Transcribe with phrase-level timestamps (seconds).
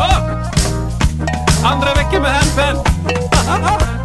[0.00, 0.20] Ah!
[1.64, 2.76] Andra veckan med handpen!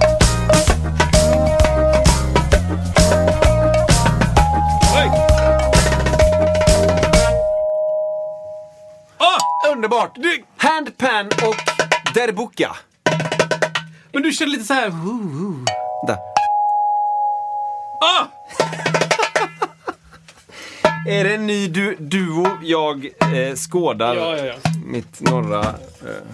[9.17, 9.37] Ah!
[9.71, 10.11] Underbart!
[10.15, 11.55] Du- Handpan och
[12.13, 12.75] derbuka.
[14.13, 14.91] Men du känner lite så här...
[16.07, 16.17] Där.
[18.01, 18.25] Ah!
[21.07, 24.53] Är det en ny du duo jag eh, skådar Ja, ja, ja.
[24.85, 25.59] mitt norra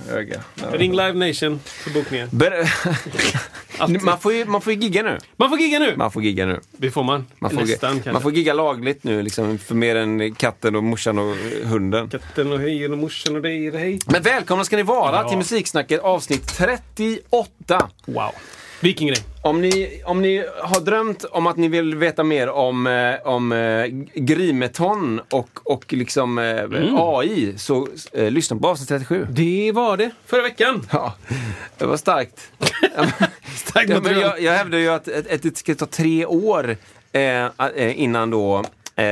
[0.07, 0.41] eh, öga?
[0.71, 2.29] Ring Live Nation för bokningen.
[2.31, 5.17] Ber- man, får ju, man får ju gigga nu.
[5.37, 5.93] Man får gigga nu!
[5.97, 6.59] Man får gigga nu.
[6.71, 7.25] Det får man.
[7.39, 8.11] Man får, Nästan kanske.
[8.11, 12.09] man får gigga lagligt nu liksom, för mer än katten och morsan och hunden.
[12.09, 13.99] Katten och hejen och morsan och dig och hej.
[14.07, 15.29] Men välkomna ska ni vara Ja.
[15.29, 17.89] till Musiksnacket avsnitt 38.
[18.05, 18.31] Wow.
[18.79, 19.17] Vilken grej.
[19.41, 23.51] Om ni, om ni har drömt om att ni vill veta mer om, eh, om
[23.51, 26.95] eh, Grimeton och, och liksom eh, Mm.
[26.97, 29.27] AI så eh, lyssna på avsnitt 37.
[29.29, 30.87] Det var det förra veckan.
[30.91, 31.15] Ja,
[31.77, 32.51] det var starkt.
[33.55, 36.77] Starkt Ja, men jag, jag hävdar ju att, att, att det ska ta tre år
[37.11, 37.49] eh,
[38.01, 38.63] innan då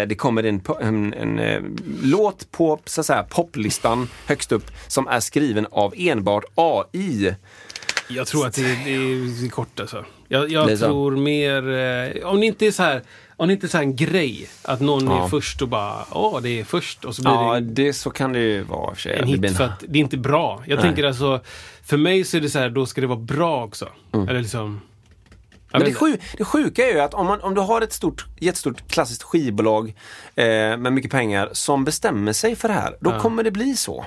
[0.08, 1.62] det kommer en, en, en eh,
[2.04, 7.36] låt på så att säga, poplistan högst upp som är skriven av enbart AI.
[8.08, 10.06] Jag tror att det, det är kort alltså.
[10.28, 11.70] Jag, jag är tror mer...
[11.70, 13.02] Eh, om det inte är så här...
[13.38, 15.26] Om det inte är så här en grej, att någon Ja.
[15.26, 18.10] är först och bara åh, det är först och så blir Ja, det det, så
[18.10, 19.20] kan det ju vara för sig.
[19.20, 20.64] en blir hit för att det är inte bra.
[20.66, 21.42] Jag tänker alltså,
[21.84, 23.90] för mig så är det så här, då ska det vara bra också.
[24.14, 24.62] Eller liksom...
[24.62, 24.80] Mm.
[25.72, 28.26] Men det, sju, det sjuka är ju att om, man, om du har ett stort,
[28.40, 29.96] jättestort klassiskt skivbolag
[30.36, 30.46] eh,
[30.78, 34.06] med mycket pengar som bestämmer sig för det här, då kommer det bli så.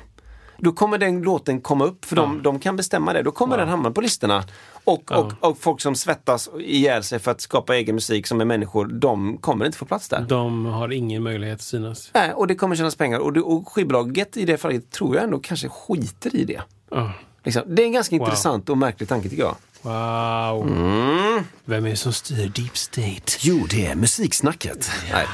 [0.60, 3.22] Då kommer den låten komma upp, för de, de kan bestämma det.
[3.22, 4.44] Då kommer den hamna på listorna.
[4.84, 8.44] Och, och, och folk som svettas ihjäl sig för att skapa egen musik som är
[8.44, 10.20] människor, de kommer inte få plats där.
[10.20, 12.10] De har ingen möjlighet att synas.
[12.14, 13.18] Nej, och det kommer tjänas pengar.
[13.18, 16.60] Och, det, och skivbolaget i det fallet tror jag ändå kanske skiter i det.
[16.90, 17.12] Ja.
[17.44, 17.62] Liksom.
[17.66, 19.56] Det är en ganska intressant och märklig tanke tycker jag.
[19.82, 20.68] Wow.
[20.68, 21.44] Mm.
[21.64, 23.32] Vem är det som styr Deep State?
[23.40, 24.90] Jo, det är musiksnacket.
[25.12, 25.26] Nej.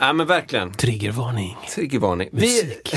[0.00, 0.72] Nej, men verkligen.
[0.72, 1.56] Triggervarning.
[1.74, 2.28] Triggervarning.
[2.32, 2.94] Vi, Musik.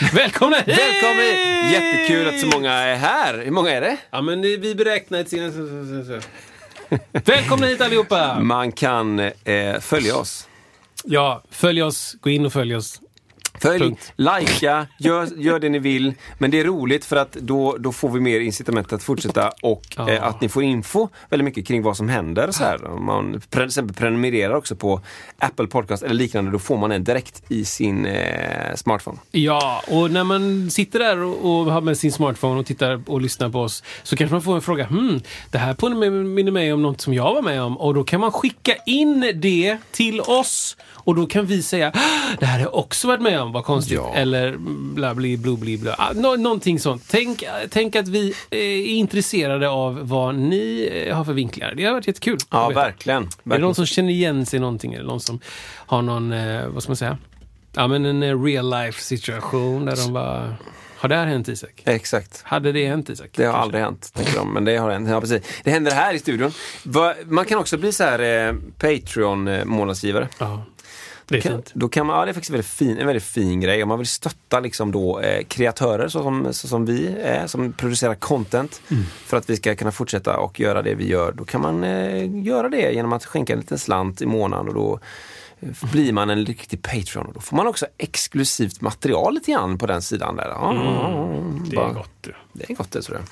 [0.00, 0.68] Välkomna hit!
[0.78, 1.72] välkommen hit!
[1.72, 3.38] Jättekul att så många är här.
[3.44, 3.96] Hur många är det?
[4.10, 5.32] Ja, men vi beräknar ett.
[7.28, 8.40] Välkomna hit allihopa!
[8.40, 10.48] Man kan eh, följa oss.
[11.04, 12.16] Ja, följ oss.
[12.20, 13.00] Gå in och följ oss.
[13.60, 14.12] Följ, Punkt.
[14.16, 16.14] likea, gör, gör det ni vill.
[16.38, 19.82] Men det är roligt för att då, då får vi mer incitament att fortsätta och
[19.96, 20.10] Ja.
[20.10, 22.50] eh, att ni får info väldigt mycket kring vad som händer.
[22.50, 22.84] Så här.
[22.90, 25.00] Om man till exempel prenumererar också på
[25.38, 29.18] Apple Podcast eller liknande, då får man den direkt i sin eh, smartphone.
[29.30, 33.20] Ja, och när man sitter där och, och har med sin smartphone och tittar och
[33.20, 34.84] lyssnar på oss så kanske man får en fråga.
[34.86, 37.78] Hmm, det här påminner mig om något som jag var med om.
[37.78, 40.76] Och då kan man skicka in det till oss.
[40.92, 43.64] Och då kan vi säga, "Ah, det här har jag också varit med om, vad
[43.64, 43.96] konstigt.
[43.96, 44.14] Ja.
[44.14, 44.56] Eller
[44.94, 45.94] bla bli bli bli bla.
[45.98, 47.02] Ah, nå- någonting sånt.
[47.10, 51.74] Tänk, tänk att vi eh, är intresserade av vad ni eh, har för vinklar.
[51.76, 52.38] Det har varit jättekul.
[52.50, 52.80] Ja, veta.
[52.80, 53.22] verkligen.
[53.22, 53.60] Är det verkligen.
[53.60, 54.92] någon som känner igen sig i någonting?
[54.92, 55.40] Det någon som
[55.74, 57.18] har någon, eh, vad ska man säga?
[57.74, 60.54] Ja, men en real life situation där de bara...
[60.98, 61.82] Har det här hänt Isak?
[61.84, 62.40] Exakt.
[62.44, 63.30] Hade det hänt Isak?
[63.34, 63.62] Det har Kanske.
[63.62, 64.52] aldrig hänt, tänker de.
[64.52, 65.08] Men det har hänt.
[65.08, 65.42] Ja, precis.
[65.64, 66.52] Det händer här i studion.
[67.24, 70.28] Man kan också bli så här eh, Patreon-månadsgivare.
[70.38, 70.62] Ja,
[71.28, 71.70] det är Kan, fint.
[71.74, 73.82] då kan man, ja, det är faktiskt väldigt fin, en väldigt fin grej.
[73.82, 77.72] Om man vill stötta liksom då, eh, kreatörer så som, så som vi är, som
[77.72, 79.04] producerar content Mm.
[79.26, 81.32] för att vi ska kunna fortsätta och göra det vi gör.
[81.32, 84.74] Då kan man eh, göra det genom att skänka en liten slant i månaden och
[84.74, 85.00] då
[85.60, 87.26] eh, blir man en riktig Patreon.
[87.26, 90.36] Och då får man också exklusivt material lite grann på den sidan.
[90.36, 90.48] Där.
[90.48, 90.72] Ja,
[91.70, 92.34] Det bara- är gott du.
[92.52, 93.26] det är gott det tror jag.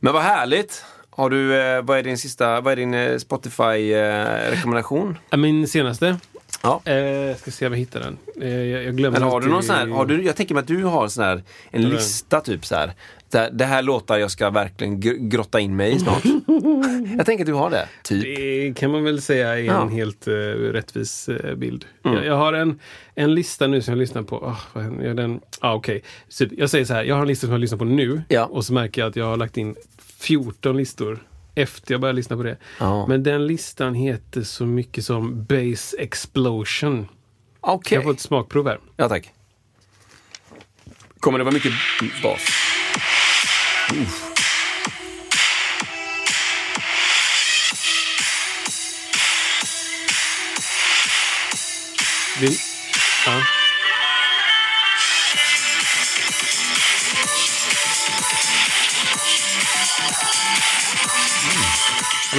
[0.00, 0.84] Men vad härligt!
[1.12, 5.18] Har du, eh, vad är din sista, vad är din eh, Spotify-rekommendation?
[5.36, 6.16] Min senaste.
[6.62, 6.82] Ja.
[6.84, 8.18] Eh, ska se om jag hittar den.
[8.42, 10.60] Eh, jag, jag glömmer Eller har du någon sån här, har du, jag tänker mig
[10.60, 12.92] att du har en sån här, en Eller- lista typ så här.
[13.30, 16.24] där- Det här låtar jag ska verkligen gr- grotta in mig i snart.
[17.16, 18.22] jag tänker att du har det, typ.
[18.22, 19.82] Det kan man väl säga är Ja.
[19.82, 20.32] en helt uh,
[20.72, 21.84] rättvis eh, bild.
[22.04, 22.16] Mm.
[22.16, 22.78] Jag, jag har en,
[23.14, 24.36] en lista nu som jag lyssnar på.
[24.36, 25.14] Oh, vad händer?
[25.14, 26.02] Den, ah, okej.
[26.28, 28.44] Så jag säger så här, jag har en lista som jag lyssnar på nu Ja.
[28.44, 29.74] och så märker jag att jag har lagt in
[30.18, 31.18] 14 listor
[31.54, 32.56] efter jag började lyssna på det.
[32.78, 33.06] Ja.
[33.06, 37.08] Men den listan heter så mycket som Bass Explosion.
[37.60, 37.96] Okej.
[37.96, 38.80] Jag får ett smakprov här.
[38.96, 39.30] Ja, tack.
[41.20, 41.72] Kommer det vara mycket
[42.22, 42.40] bas?
[52.40, 52.56] Det,
[53.26, 53.59] ja.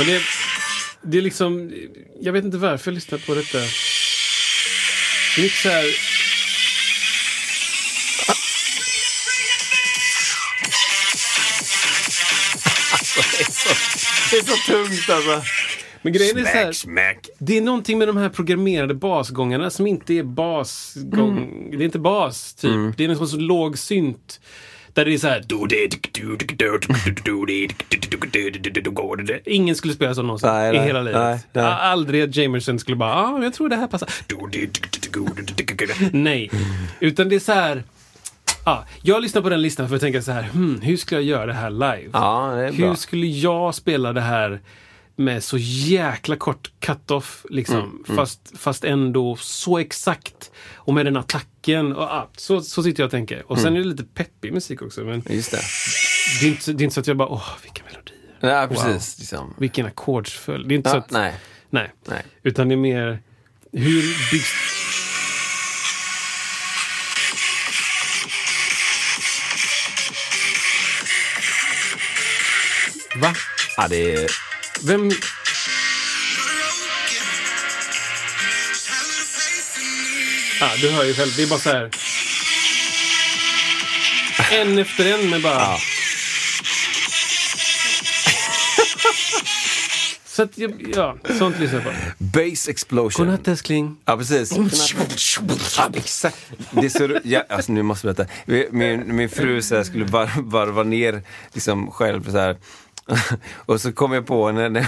[0.02, 0.22] Men det,
[1.02, 1.72] det är liksom...
[2.22, 3.58] Jag vet inte varför jag lyssnar på detta.
[5.36, 5.84] Det är inte så här...
[13.32, 13.70] Det är så,
[14.32, 15.42] det är så tungt alltså.
[16.02, 17.30] Men grejen är så här, Smack, smack.
[17.40, 21.68] Det är någonting med de här programmerade basgångarna som inte är basgång.
[21.72, 22.98] Det är inte bas, typ.
[22.98, 24.40] Det är en sån så låg synt.
[24.94, 25.44] Där det är så här...
[29.46, 31.22] Ingen skulle spela så någonsin Nej, i nej, hela livet.
[31.22, 31.66] nej, nej.
[31.66, 34.10] Aldrig att Jamerson skulle bara, ah, jag tror det här passar.
[36.12, 36.52] Nej.
[37.00, 37.84] Utan det är så här...
[38.64, 41.30] Ah, jag lyssnar på den listan för att tänka så här, hmm, hur skulle jag
[41.30, 42.10] göra det här live?
[42.14, 44.60] Ja, det Hur skulle jag spela det här
[45.24, 47.78] med så jäkla kort cut-off, liksom.
[47.78, 50.52] Mm, Fast, fast ändå så exakt.
[50.76, 51.96] Och med den attacken.
[51.96, 53.44] Och, ah, så, så sitter jag och tänker.
[53.52, 53.64] Och Mm.
[53.64, 55.02] sen är det lite peppig musik också.
[55.02, 55.60] Men Just det.
[56.42, 58.18] det är inte, det är inte så att jag bara, åh, vilka melodier.
[58.40, 59.20] Ja, precis.
[59.20, 59.54] Liksom.
[59.58, 60.68] Vilken ackordsföljd.
[60.68, 61.34] Det är inte så Ja, att, nej.
[61.70, 61.92] nej.
[62.08, 62.24] Nej.
[62.44, 63.20] Utan det är mer,
[63.72, 64.54] hur byggs...
[73.22, 73.34] Va?
[73.78, 74.51] Ja, det är...
[74.80, 75.12] Vem...
[80.60, 81.36] Ja, du hör ju själv.
[81.36, 81.90] Det är bara så här.
[84.52, 85.54] En efter en med bara...
[85.54, 85.78] Ja.
[90.26, 90.58] Så att,
[90.96, 92.00] ja, sånt lyssnar jag på.
[92.18, 93.26] Bass explosion.
[93.26, 93.98] Godnatt älskling.
[94.06, 94.52] Ja, precis.
[95.78, 96.38] Ja, exakt.
[96.72, 98.32] Det är så, ja, alltså, nu måste jag berätta.
[98.72, 102.58] Min, min fru så här, skulle var, varva ner liksom, själv så här.
[103.66, 104.88] Och så kom jag på när, när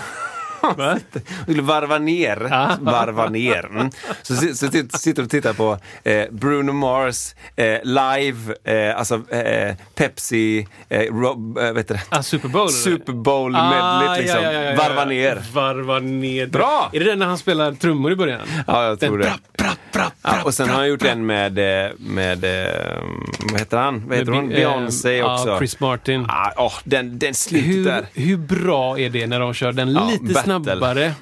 [0.63, 0.99] hon
[1.43, 2.47] skulle varva ner.
[2.51, 2.77] Ah.
[2.81, 3.65] Varva ner.
[3.65, 3.89] Mm.
[4.21, 9.75] Så, så sit- sitter och tittar på eh, Bruno Mars eh, live, eh, alltså eh,
[9.95, 12.01] Pepsi, eh, Rob, eh, vet du det?
[12.09, 12.69] Ah, Super Bowl?
[12.69, 13.69] Super Bowl Ah,
[13.99, 14.43] medley liksom.
[14.43, 15.41] ja, ja, ja, Varva ner.
[15.53, 16.47] Varva ner.
[16.47, 16.89] Bra!
[16.93, 18.39] Är det den när han spelar trummor i början?
[18.67, 19.63] Ja, jag tror den, det.
[19.63, 23.03] Bra, bra, bra, och sen har han gjort en med, eh, med eh,
[23.51, 24.03] vad heter han?
[24.07, 24.49] Vad heter hon?
[24.49, 25.57] Beyoncé eh, också.
[25.57, 26.25] Chris Martin.
[26.29, 30.33] Ah, åh, den, den slutet Hur, hur bra är det när de kör den lite
[30.33, 30.52] battle.
[30.61, 31.13] Snabbare?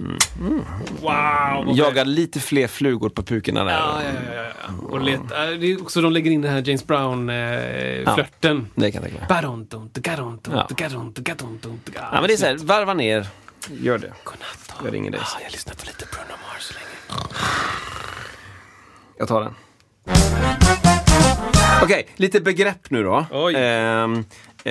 [1.01, 1.66] Wow!
[1.66, 3.72] vad Jagar lite fler flugor på pukorna där.
[3.72, 4.88] Ja, ja, ja, ja, ja.
[4.89, 5.28] Och let, äh,
[5.60, 8.68] det är också de lägger in den här James Brown-flörten.
[8.75, 9.28] Det kan jag tänka mig.
[10.54, 10.68] Ja.
[12.12, 13.28] Ja, men det är så här, varva ner.
[13.69, 14.13] Gör det.
[14.24, 14.74] Godnatt.
[14.83, 15.19] Jag ringer dig.
[15.24, 16.86] Ah, jag lyssnar på lite Bruno Mars så länge.
[19.18, 19.54] Jag tar den.
[21.83, 23.25] Okej, lite begrepp nu då.
[23.31, 23.56] Oj.
[23.56, 24.07] Eh,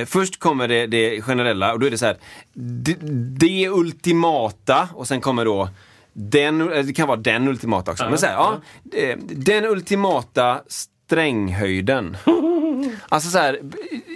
[0.06, 2.16] först kommer det, det generella och då är det så här.
[2.54, 2.96] Det,
[3.38, 5.68] det ultimata och sen kommer då
[6.12, 8.04] den, eh, det kan vara den ultimata också.
[8.08, 8.60] Men så här, ja,
[8.98, 12.16] eh, den ultimata stränghöjden.
[13.08, 13.60] alltså så här,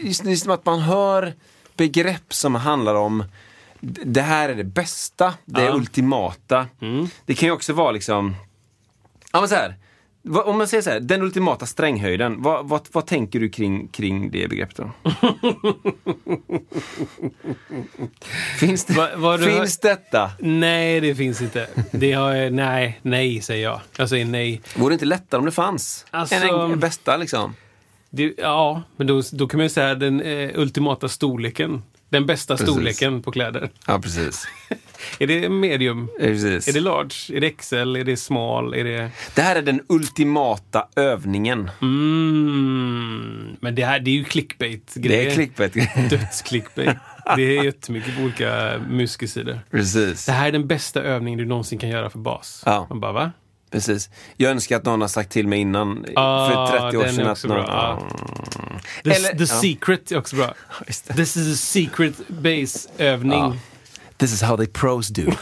[0.02, 1.32] just, att man hör
[1.76, 3.24] begrepp som handlar om
[4.04, 5.74] det här är det bästa, det Ja.
[5.74, 6.66] ultimata.
[7.26, 8.34] Det kan ju också vara liksom
[9.32, 9.74] Ja men så här.
[10.44, 12.42] Om man säger så här, den ultimata stränghöjden.
[12.42, 14.90] Vad, vad, vad tänker du kring, kring det begreppet då?
[18.58, 20.30] finns det, Va- du- finns detta?
[20.38, 21.66] Nej, det finns inte.
[21.90, 23.80] Det har, nej, nej säger jag.
[23.98, 24.60] Jag säger nej.
[24.76, 26.06] Vore det inte lättare om det fanns?
[26.10, 27.54] Alltså- En, en bästa liksom?
[28.10, 31.82] Det, ja, men då, då kan man ju säga den eh, ultimata storleken.
[32.08, 32.72] Den bästa Precis.
[32.74, 33.70] storleken på kläder.
[33.86, 34.44] Ja precis.
[35.18, 36.08] Är det medium?
[36.20, 36.68] precis.
[36.68, 37.36] Är det large?
[37.36, 37.96] Är det XL?
[37.96, 38.74] Är det small?
[38.74, 39.10] Är det...
[39.34, 41.70] Det här är den ultimata övningen.
[41.82, 45.24] Mm, men det här det är ju clickbait-grejer.
[45.24, 45.74] Det är clickbait.
[46.10, 46.96] Döds-clickbait.
[47.36, 49.60] Det är jättemycket på olika muskelsidor.
[49.70, 50.26] precis.
[50.26, 52.62] Det här är den bästa övningen du någonsin kan göra för bas.
[52.66, 52.86] Ja.
[52.90, 53.32] Man bara, va?
[53.70, 54.10] precis.
[54.36, 57.26] Jag önskar att någon har sagt till mig innan, Ah, för 30 år sedan.
[57.26, 57.56] att bra.
[57.56, 58.08] någon, Ja.
[59.04, 59.46] The, Eller- the ja.
[59.46, 60.54] secret är också bra.
[61.16, 63.38] This is a secret base-övning.
[63.38, 63.56] Ja.
[64.16, 65.22] This is how they pros do.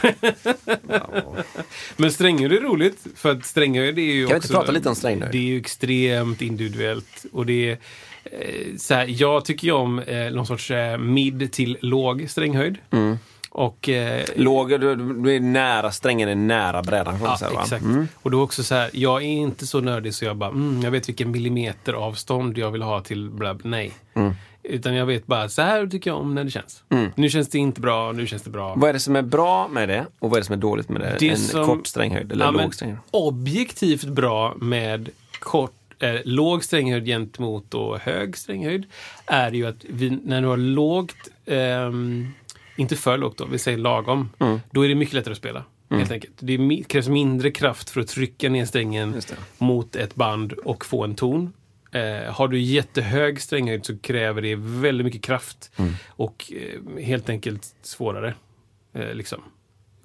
[1.96, 4.48] Men stränghöjd är roligt, för att stränghöjd är ju Kan vi också...
[4.48, 5.32] inte prata lite om stränghöjd?
[5.32, 7.24] Det är ju extremt individuellt.
[7.32, 7.78] Och det är,
[8.24, 12.78] eh, så här, jag tycker ju om eh, någon sorts eh, mid till låg stränghöjd.
[12.90, 13.18] Mm.
[13.50, 13.88] Och...
[13.88, 17.18] Eh, Låg, du, du är nära, strängen är nära brädan.
[17.18, 17.84] kan Ja, säga, exakt.
[17.84, 18.08] Mm.
[18.14, 20.90] Och då också så här, jag är inte så nördig så jag bara, mm, jag
[20.90, 23.60] vet vilken millimeter avstånd jag vill ha till blab.
[23.64, 23.92] Nej.
[24.14, 24.32] Mm.
[24.64, 26.82] Utan jag vet bara, så här tycker jag om när det känns.
[27.14, 28.74] Nu känns det inte bra, nu känns det bra.
[28.74, 30.88] Vad är det som är bra med det och vad är det som är dåligt
[30.88, 31.16] med det?
[31.18, 33.00] Det en som- kort stränghöjd eller Ja, låg stränghöjd?
[33.10, 38.84] objektivt bra med kort, eh, låg stränghöjd gentemot då hög stränghöjd
[39.26, 41.16] är ju att vi, när du har lågt,
[41.46, 42.28] ehm,
[42.76, 44.60] inte för lågt då, vi säger lagom, Mm.
[44.70, 45.64] då är det mycket lättare att spela.
[45.90, 46.32] Helt enkelt.
[46.38, 49.14] Det krävs mindre kraft för att trycka ner strängen
[49.58, 51.52] mot ett band och få en ton.
[51.92, 55.92] Eh, har du jättehög stränghöjd så kräver det väldigt mycket kraft Mm.
[56.08, 58.34] och eh, helt enkelt svårare.
[58.94, 59.42] Eh, liksom.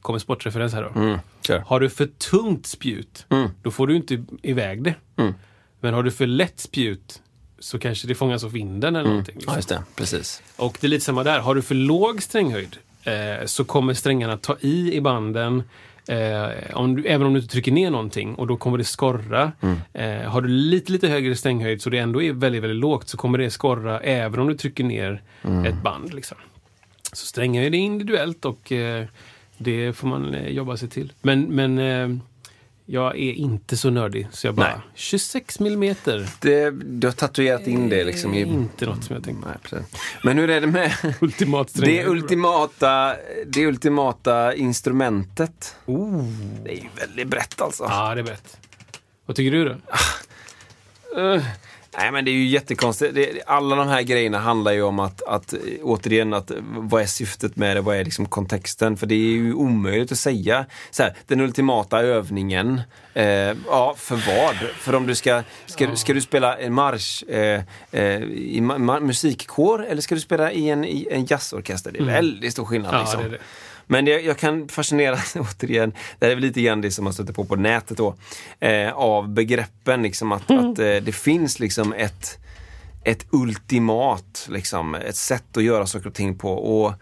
[0.01, 0.99] Kommer sportreferens här då.
[0.99, 1.19] Mm.
[1.47, 1.59] Kör.
[1.59, 3.49] Har du för tungt spjut, Mm.
[3.63, 4.95] då får du inte iväg det.
[5.17, 5.33] Mm.
[5.79, 7.21] Men har du för lätt spjut
[7.59, 9.35] så kanske det fångas av vinden eller någonting.
[9.35, 9.55] Ja, Liksom.
[9.55, 9.83] just det.
[9.95, 10.41] Precis.
[10.57, 11.39] Och det är lite samma där.
[11.39, 15.63] Har du för låg stränghöjd eh, så kommer strängarna ta i i banden.
[16.09, 19.51] Eh, om du, även om du inte trycker ner någonting och då kommer det skorra.
[19.93, 23.17] Eh, har du lite, lite högre stränghöjd så det ändå är väldigt, väldigt lågt så
[23.17, 25.21] kommer det skorra även om du trycker ner
[25.65, 26.13] ett band.
[26.13, 26.37] Liksom.
[27.13, 29.05] Så stränghöjd är individuellt och eh,
[29.57, 31.13] det får man eh, jobba sig till.
[31.21, 32.17] Men, men eh,
[32.89, 34.81] jag är inte så nördig så jag bara, Nej.
[34.95, 36.29] 26 millimeter.
[36.39, 38.41] Det, du har tatuerat in det liksom är i...
[38.41, 39.47] inte något som jag tänkte.
[39.47, 40.01] Nej, precis.
[40.23, 40.91] Men hur är det med
[41.21, 43.15] Ultimat det ultimata,
[43.45, 45.75] det ultimata instrumentet?
[45.85, 46.23] Oh.
[46.63, 47.83] Det är väldigt brett alltså.
[47.83, 48.57] Ja, det är brett.
[49.25, 49.75] Vad tycker du då?
[51.21, 51.43] Uh,
[51.97, 53.15] nej men det är ju jättekonstigt.
[53.15, 57.01] Det, alla de här grejerna handlar ju om att, att eh, återigen, att, eh, vad
[57.01, 57.81] är syftet med det?
[57.81, 58.97] Vad är liksom kontexten?
[58.97, 60.65] För det är ju omöjligt att säga.
[60.91, 62.81] Så här, den ultimata övningen.
[63.13, 63.25] Eh,
[63.67, 64.55] ja, för vad?
[64.79, 67.61] För om du ska, ska, ska du spela en marsch eh,
[67.91, 71.91] eh, i ma- musikkår eller ska du spela i en, i en jazzorkester?
[71.91, 72.93] Det är väldigt stor skillnad.
[72.95, 73.31] Ja, liksom.
[73.31, 73.37] det.
[73.87, 77.13] Men jag, jag kan fascineras återigen, det här är väl lite grann det som man
[77.13, 78.15] stöter på på nätet då,
[78.59, 82.37] eh, av begreppen liksom att, att eh, det finns liksom ett,
[83.03, 86.51] ett ultimat, liksom, ett sätt att göra saker och ting på.
[86.53, 86.93] Och,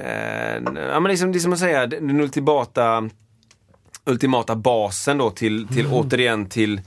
[0.00, 3.08] eh, ja, men liksom, det är som att säga, den ultimata,
[4.04, 6.80] ultimata basen då till, till återigen till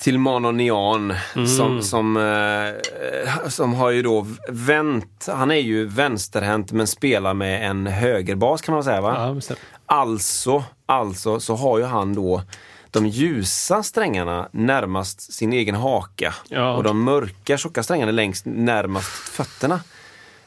[0.00, 1.12] till Manon Neon
[1.56, 7.70] som, som, eh, som har ju då vänt, han är ju vänsterhänt men spelar med
[7.70, 9.14] en högerbas kan man säga va?
[9.48, 9.54] Ja.
[9.86, 12.42] Alltså, alltså så har ju han då
[12.90, 16.76] de ljusa strängarna närmast sin egen haka Ja.
[16.76, 19.80] och de mörka tjocka strängarna längst närmast fötterna.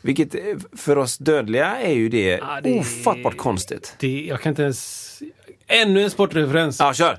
[0.01, 0.41] Vilket eh,
[0.77, 3.95] för oss dödliga är ju det, Ja, det- ofattbart konstigt.
[4.00, 5.10] Det, jag kan inte ens...
[5.67, 6.79] Ännu en sportreferens.
[6.79, 7.17] Ja, kör!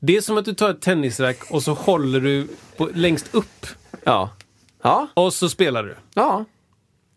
[0.00, 3.66] Det är som att du tar ett tennisrack och så håller du på, längst upp
[4.04, 4.30] Ja.
[4.82, 5.96] Ja, och så spelar du.
[6.14, 6.44] ja,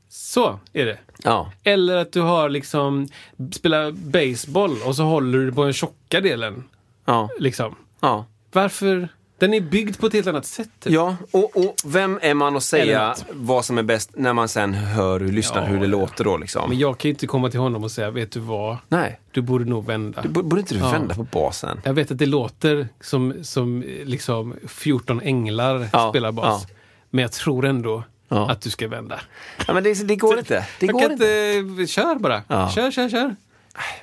[0.09, 0.99] Så är det.
[1.23, 1.51] ja.
[1.63, 3.07] Eller att du har liksom
[3.51, 6.63] spelar baseball och så håller du på den tjocka delen.
[7.05, 7.75] Ja, Liksom.
[7.99, 8.25] ja.
[8.51, 9.09] Varför?
[9.41, 10.69] Den är byggd på ett helt annat sätt.
[10.79, 10.93] typ.
[10.93, 14.73] Ja, och, och vem är man att säga vad som är bäst när man sen
[14.73, 15.89] hör hur lyssnar Ja, hur det ja.
[15.91, 16.69] låter då liksom?
[16.69, 18.77] Men jag kan ju inte komma till honom och säga, vet du vad?
[18.87, 20.21] Nej, Du borde nog vända.
[20.21, 20.91] du, borde inte du Ja.
[20.91, 21.81] vända på basen?
[21.83, 26.67] Jag vet att det låter som, som liksom 14 änglar spelar bas.
[27.09, 28.49] Men jag tror ändå Ja.
[28.51, 29.19] att du ska vända.
[29.67, 30.65] Ja, men det, det går inte.
[30.79, 31.53] Det går inte.
[31.57, 31.87] inte...
[31.87, 32.41] Kör bara.
[32.47, 32.71] Ja.
[32.75, 33.35] Kör, kör, kör.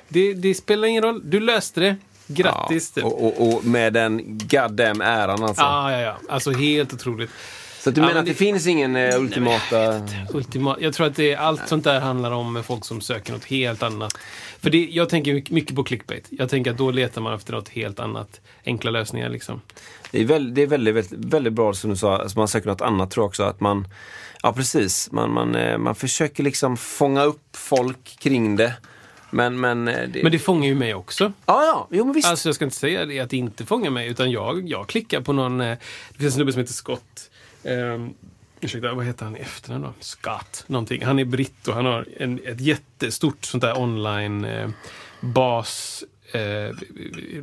[0.07, 1.21] Det, det spelar ingen roll.
[1.23, 1.95] Du löste det.
[2.33, 2.91] Grattis.
[2.95, 3.11] Ja, typ.
[3.11, 5.61] och, och, och med den goddamn äran alltså.
[5.63, 6.17] Ja, ja, ja.
[6.29, 7.29] Alltså helt otroligt.
[7.79, 10.01] Så du Ja, menar men att det, finns ingen eh, ultimata...
[10.33, 13.83] Ultima, jag tror att det, allt sånt där handlar om folk som söker något helt
[13.83, 14.13] annat.
[14.59, 16.27] För det, jag tänker mycket- mycket på clickbait.
[16.29, 18.41] Jag tänker att då letar man efter något helt annat.
[18.65, 19.61] Enkla lösningar liksom.
[20.11, 22.67] Det är, väl, det är väldigt, väldigt, väldigt bra som du sa, alltså man söker
[22.69, 23.43] något annat tror jag också.
[23.43, 23.87] Att man,
[24.43, 28.73] ja precis, man, man, eh, man försöker liksom fånga upp folk kring det.
[29.31, 30.23] Men, men, eh, det...
[30.23, 31.33] Men det fångar ju mig också.
[31.45, 32.27] Ja, ja, jo men visst.
[32.27, 35.21] Alltså jag ska inte säga det att det inte fångar mig, utan jag, jag klickar
[35.21, 35.61] på någon...
[35.61, 35.77] Eh,
[36.09, 37.29] det finns en snubbe som heter Scott.
[37.63, 38.13] Um,
[38.61, 39.93] ursäkta, vad heter han i efternamn då?
[39.99, 41.05] Scott någonting.
[41.05, 44.69] Han är britt och han har en, ett jättestort sånt där online eh,
[45.19, 46.03] bas...
[46.31, 46.75] Eh,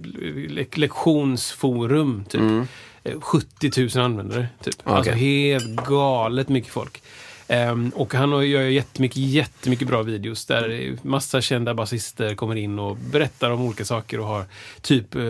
[0.04, 2.68] le lektionsforum, typ.
[3.02, 4.74] Eh, 70 000 användare, typ.
[4.84, 5.22] Alltså Okej.
[5.22, 7.02] helt galet mycket folk.
[7.48, 12.96] Ehm, och han gör jättemycket, jättemycket bra videos där massa kända basister kommer in och
[12.96, 14.44] berättar om olika saker och har
[14.82, 15.22] typ eh,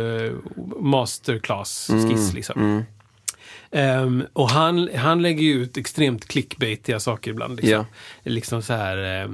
[0.80, 2.34] masterclass-skiss.
[2.34, 2.84] liksom.
[3.70, 7.56] Ehm, och han, han lägger ju ut extremt clickbaitiga saker ibland.
[7.56, 7.84] Liksom, Ja.
[8.30, 9.26] liksom så här...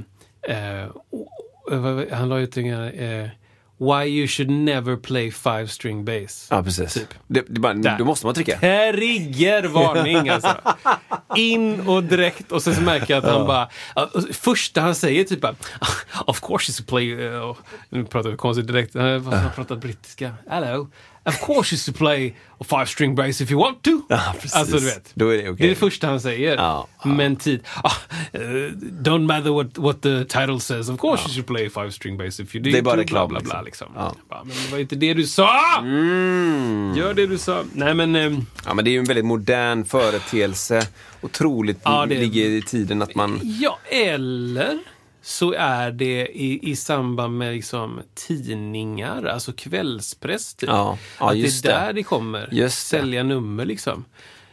[1.11, 1.29] o-
[1.71, 2.65] vad- han la ut en
[3.83, 6.47] Why you should never play five string bass.
[6.51, 6.95] Ja, precis.
[6.95, 7.15] Typ.
[7.27, 7.99] Det, det bara, Där.
[7.99, 8.59] då måste man trycka.
[8.59, 10.55] Triggervarning alltså.
[11.37, 13.69] In och direkt och sen så märker jag att han bara...
[14.33, 15.55] Första han säger typ bara,
[16.27, 17.15] Of course a play...
[17.15, 17.57] Uh,
[17.89, 18.95] nu pratar vi konstigt direkt.
[18.95, 20.35] Har han pratat brittiska?
[20.49, 20.89] Hello.
[21.25, 23.91] Of course you should play a five string bass if you want to.
[24.09, 24.55] Ja, precis.
[24.55, 25.11] Alltså du vet.
[25.15, 25.55] Då är det okej.
[25.59, 26.57] Det är det första han säger.
[26.57, 27.09] Ja, ja.
[27.11, 27.61] Men tid...
[27.83, 27.93] Ah,
[28.33, 28.41] eh,
[29.03, 30.89] don't matter what, what the title says.
[30.89, 32.71] Of course you should play a five string bass if you do.
[32.71, 33.87] Det är bara bla, reklam, bla, bla, liksom.
[33.89, 34.03] liksom.
[34.05, 34.15] Ja.
[34.29, 35.79] Bara, men det var inte det du sa!
[35.79, 36.93] Mm.
[36.97, 37.65] Gör det du sa.
[37.73, 38.17] Nej men...
[38.17, 40.87] ehm, Ja, men det är ju en väldigt modern företeelse.
[41.21, 43.41] Otroligt Ja, det- ligger i tiden att man...
[43.43, 44.79] Ja, eller
[45.23, 50.55] så är det i, i samband med liksom tidningar, alltså kvällspress.
[50.55, 50.69] Typ.
[50.69, 51.69] Ja, ja, att det är det.
[51.69, 52.49] där det kommer.
[52.53, 52.99] Just det.
[52.99, 54.05] Sälja nummer liksom.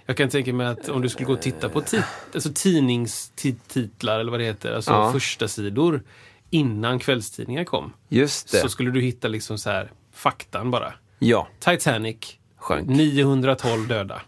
[0.05, 4.19] Jag kan tänka mig att om du skulle gå och titta på tit, alltså tidningstitlar
[4.19, 5.11] eller vad det heter, alltså Ja.
[5.13, 6.03] första sidor
[6.49, 7.93] innan kvällstidningar kom.
[8.09, 8.57] Just det.
[8.57, 10.93] Så skulle du hitta liksom så här faktan bara.
[11.19, 11.47] Ja.
[11.59, 12.17] Titanic,
[12.57, 12.89] Sjönk.
[12.89, 14.21] 912 döda.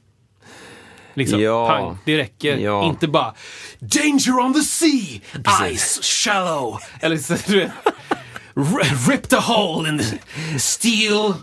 [1.14, 1.68] Liksom, Ja.
[1.68, 2.58] pang, det räcker.
[2.58, 2.84] Ja.
[2.86, 3.34] Inte bara
[3.80, 5.20] Danger on the sea!
[5.44, 5.82] Precis.
[6.00, 6.80] Ice shallow!
[7.02, 7.72] Eller så, du vet,
[8.56, 11.34] "R- Ripped a hole in the steel!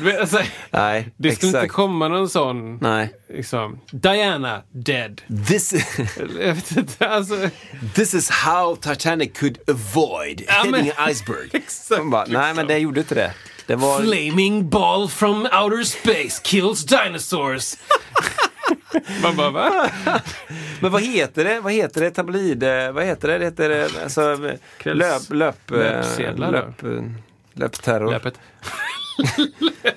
[0.00, 0.38] Vet, alltså,
[0.70, 1.62] Nej, det skulle exakt.
[1.64, 3.10] inte komma någon sån, Nej.
[3.28, 5.22] liksom, Diana dead.
[5.48, 5.72] This,
[6.76, 7.50] inte, alltså.
[7.94, 11.48] this is how Titanic could avoid Ja, hitting an iceberg.
[11.52, 12.56] Exakt, bara, Nej, liksom.
[12.56, 13.32] men det gjorde inte det.
[13.66, 14.00] Det var...
[14.00, 17.74] Flaming ball from outer space kills dinosaurs!
[19.22, 19.90] Man bara, va?
[20.80, 21.60] Men vad heter det?
[21.60, 22.10] Vad heter det?
[22.10, 22.62] Tabloid?
[22.62, 23.38] eh, Vad heter det?
[23.38, 24.36] Det heter eh, alltså,
[24.82, 25.22] löp...
[25.30, 25.70] Löp...
[25.70, 26.82] eh, löpsedlar, Löp...
[26.84, 27.02] eh,
[27.52, 28.10] Löpterror.
[28.10, 28.34] Löpet.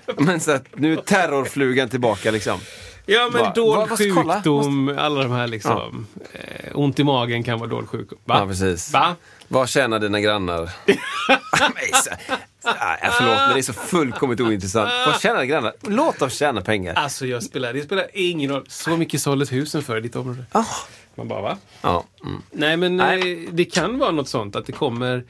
[0.18, 2.60] Men så att nu är terrorflugan tillbaka liksom.
[3.06, 6.08] Ja men Va- dold va- sjukdom, alla de här liksom.
[6.34, 8.20] Eh, ont i magen kan vara dold sjukdom.
[8.26, 8.40] Va?
[8.40, 8.94] Ja, precis.
[8.94, 9.16] Va?
[9.48, 10.70] Vad tjänar dina grannar?
[12.66, 14.90] Nej, Nej, förlåt, men det är så fullkomligt ointressant.
[15.06, 15.74] Vad tjänar grannar?
[15.82, 16.94] Låt dem tjäna pengar.
[16.94, 18.66] Alltså jag spelar, det spelar ingen roll.
[18.68, 20.46] Så mycket såldes husen för i ditt område.
[20.52, 20.66] Ah.
[21.16, 21.58] Man bara va?
[21.82, 22.42] Ja, mm.
[22.52, 23.44] Nej men Nej.
[23.46, 25.24] Eh, det kan vara något sånt att det kommer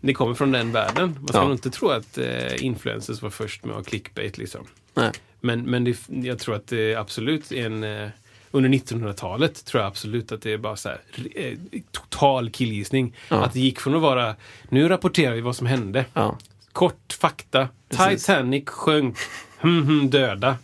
[0.00, 1.16] det kommer från den världen.
[1.18, 1.42] Man ska Ja.
[1.44, 4.66] nog inte tro att eh, influencers var först med att ha clickbait liksom.
[4.94, 5.10] Nej.
[5.40, 7.84] Men, men det, jag tror att det är absolut en...
[7.84, 8.08] Eh,
[8.50, 10.98] under 1900-talet tror jag absolut att det är bara så här,
[11.34, 11.54] eh,
[11.92, 13.14] total killgissning.
[13.28, 13.36] Ja.
[13.44, 14.36] Att det gick från att vara,
[14.68, 16.04] nu rapporterar vi vad som hände.
[16.14, 16.36] Ja.
[16.78, 17.68] Kort fakta.
[17.88, 18.26] Precis.
[18.26, 19.16] Titanic sjönk.
[19.58, 20.56] Hmm, hmm, döda.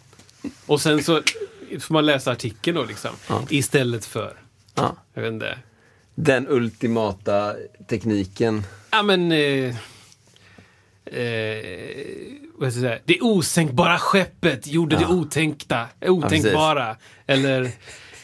[0.67, 1.23] Och sen så
[1.81, 3.11] får man läsa artikeln då liksom.
[3.49, 4.37] Istället för,
[4.75, 4.97] Ja.
[5.15, 5.59] jag vet inte.
[6.15, 7.55] Den ultimata
[7.89, 8.63] tekniken.
[8.91, 9.33] Ja men...
[9.33, 9.77] Eh,
[11.05, 11.65] eh,
[12.55, 12.99] vad ska jag säga?
[13.05, 16.97] Det osänkbara skeppet gjorde det otänkta, otänkbara.
[17.27, 17.71] Eller...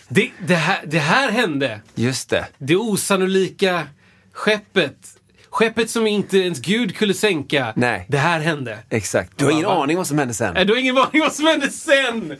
[0.09, 1.81] Det, det, här, det här hände.
[1.95, 2.47] Just det.
[2.59, 3.87] Det osannolika
[4.33, 5.20] skeppet.
[5.51, 7.73] Skeppet som inte ens Gud kunde sänka.
[7.77, 8.07] Nej.
[8.09, 8.79] Det här hände.
[8.91, 9.33] Exakt.
[9.37, 10.55] Du har ingen aning vad som hände sen.
[10.55, 12.37] Nej, du har ingen aning vad som hände sen!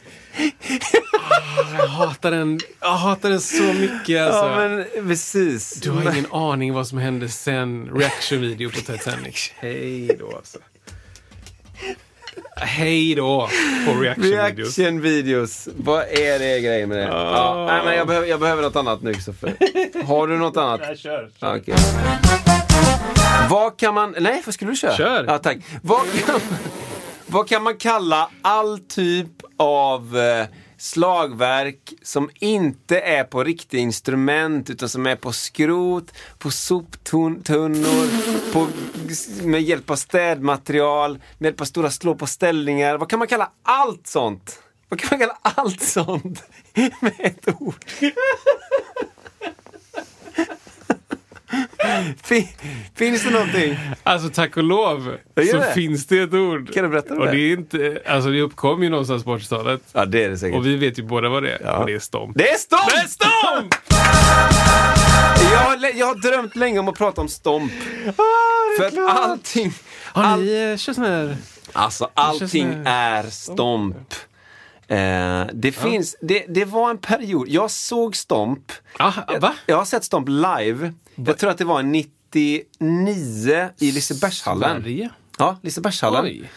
[1.31, 2.61] Ah, jag hatar den.
[2.81, 4.47] Jag hatar den så mycket alltså.
[4.63, 5.75] Ja, men precis.
[5.75, 7.91] Du har ingen aning vad som hände sen.
[7.95, 9.53] Reaction-video på Titanic.
[9.57, 10.59] Hej då alltså.
[12.57, 13.49] Hej då
[13.87, 14.79] på reaction-videos.
[14.79, 15.69] Reaction videos.
[15.77, 17.05] Vad är det grejen med det?
[17.05, 19.55] Ja, nej, men jag, behöver, jag behöver något annat nu, Kristoffer.
[20.05, 20.81] Har du något annat?
[20.85, 21.31] Jag kör.
[21.39, 21.75] Ja, okej.
[23.51, 24.15] Vad kan man...
[24.21, 24.97] Nej, vad skulle du köra?
[24.97, 25.25] Kör.
[25.25, 25.59] Ja, tack.
[25.83, 26.41] Vad kan,
[27.27, 30.47] vad kan man kalla all typ av eh,
[30.79, 38.67] slagverk som inte är på riktiga instrument utan som är på skrot, på soptunnor, på,
[39.43, 42.99] med hjälp av städmaterial, med hjälp av stora slå på ställningar.
[42.99, 44.63] Vad kan man kalla allt sånt?
[44.89, 46.43] Vad kan man kalla allt sånt
[47.01, 47.85] med ett ord?
[52.23, 52.49] Fin,
[52.95, 53.79] finns det någonting?
[54.03, 55.17] Alltså tack och lov
[55.51, 55.73] så det?
[55.75, 56.75] finns det ett ord.
[56.75, 57.39] Kan du berätta om och det?
[57.39, 59.81] är inte, alltså det uppkom ju någonstans på 80-talet.
[59.93, 60.59] Ja, det är det säkert.
[60.59, 61.61] Och vi vet ju båda vad det är.
[61.65, 61.77] Ja.
[61.77, 62.37] Och det är stomp.
[62.39, 62.91] Det är stomp!
[62.91, 63.75] Det är stomp!
[65.53, 67.73] Jag har, jag har drömt länge om att prata om stomp.
[68.79, 69.73] För att allting,
[70.05, 71.37] Har ni eh, kört sån här...
[71.73, 74.15] alltså allting är stomp.
[74.91, 78.73] Eh, det finns, det, det var en period, jag såg stomp.
[78.99, 79.55] Ah, va?
[79.67, 80.93] Jag har sett stomp live.
[81.15, 84.83] Jag tror att det var 99 i Lisebergshallen.
[84.83, 85.11] Sverige?
[85.39, 86.25] Ja, Lisebergshallen.
[86.25, 86.51] Oj.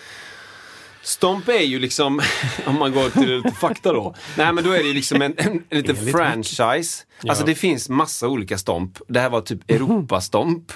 [1.04, 2.22] Stomp är ju liksom,
[2.66, 4.16] om man går till lite fakta då.
[4.38, 7.04] Nej men då är det ju liksom en, en, en liten franchise.
[7.28, 9.00] Alltså det finns massa olika stomp.
[9.08, 10.72] Det här var typ Europastomp.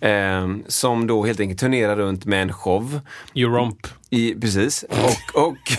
[0.00, 3.00] Eh, som då helt enkelt turnerar runt med en show.
[3.34, 3.86] Euromp.
[4.12, 4.84] I, precis.
[4.88, 5.72] Och, och,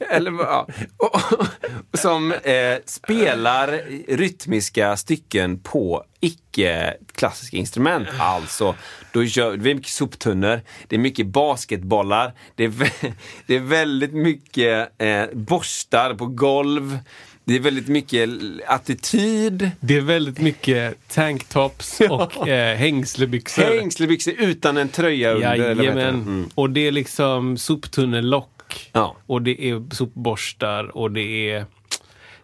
[0.10, 3.68] eller, ja, och, och, som eh, spelar
[4.16, 8.08] rytmiska stycken på icke-klassiska instrument.
[8.18, 8.74] Alltså,
[9.12, 12.72] då gör, det är mycket soptunnor, det är mycket basketbollar, det är,
[13.46, 16.98] det är väldigt mycket eh, borstar på golv,
[17.44, 18.30] det är väldigt mycket
[18.66, 19.70] attityd.
[19.80, 23.62] Det är väldigt mycket tanktops och eh, hängslebyxor.
[23.62, 25.56] Hängslebyxor utan en tröja under.
[25.56, 26.14] Jajamän.
[26.14, 26.50] Mm.
[26.54, 28.90] Och det är liksom soptunnelock däck.
[28.92, 29.16] Ja.
[29.26, 31.66] Och det är sopborstar och det är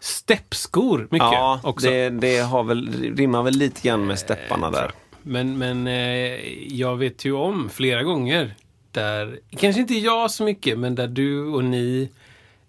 [0.00, 1.90] steppskor mycket Ja, också.
[1.90, 4.90] det, det har väl, rimmar väl lite grann med stepparna där.
[5.22, 8.54] Men, men eh, jag vet ju om flera gånger
[8.92, 12.10] där, kanske inte jag så mycket, men där du och ni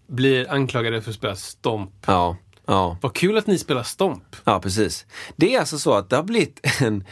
[0.10, 1.92] blir anklagade för att spela stomp.
[2.06, 2.98] Ja, ja.
[3.02, 4.36] Vad kul att ni spelar stomp.
[4.44, 5.06] Ja, precis.
[5.36, 7.04] Det är alltså så att det har blivit en,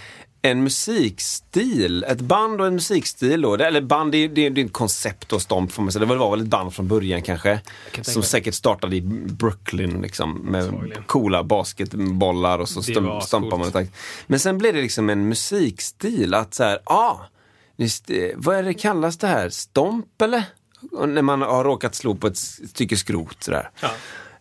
[0.42, 3.56] en musikstil, ett band och en musikstil då.
[3.56, 6.06] Eller band, det är, det är, ett koncept och stomp får man säga.
[6.06, 7.60] Det var väl ett band från början kanske.
[7.92, 10.34] kan Som säkert startade i Brooklyn liksom.
[10.34, 11.04] Med Antagligen.
[11.04, 13.88] coola basketbollar och så var stampar man.
[14.28, 17.18] Men sen blev det liksom en musikstil att så här, ah,
[17.78, 19.50] eh, vad är det kallas det här?
[19.50, 20.44] Stomp eller?
[21.08, 23.44] när man har råkat slå på ett stycke skrot.
[23.44, 23.70] Sådär.
[23.80, 23.90] Ja.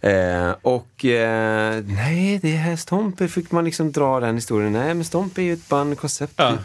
[0.09, 4.73] Eh, och eh, nej, det här Stompe fick man liksom dra den historien.
[4.73, 6.35] Nej, men Stompe är ju ett band, koncept.
[6.37, 6.59] Ja.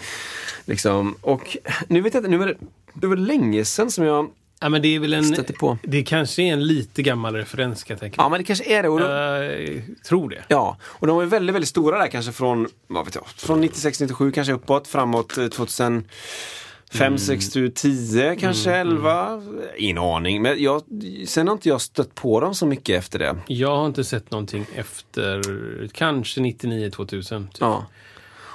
[0.66, 1.16] Liksom.
[1.22, 1.58] Och
[1.88, 2.56] nu vet jag inte, nu var det,
[2.94, 4.30] det var länge sedan som jag
[4.64, 5.78] Ja, men det är väl en, på.
[5.84, 8.26] Det kanske är en lite gammal referens kan jag tänka mig.
[8.26, 8.90] Ja, men det kanske är det.
[8.90, 10.44] Och då, jag tror det.
[10.48, 13.62] Ja, och de var ju väldigt, väldigt stora där kanske från, vad vet jag, från
[13.62, 16.04] 96, 97 kanske uppåt, framåt eh, 2000
[16.92, 18.98] 5, 6, 10, kanske mm, mm.
[18.98, 19.42] 11.
[19.78, 20.84] Ingen aning, men jag,
[21.28, 23.38] sen har inte jag stött på dem så mycket efter det.
[23.48, 25.42] Jag har inte sett någonting efter
[25.94, 27.48] kanske 99-2000.
[27.48, 27.58] Typ.
[27.60, 27.86] Ja.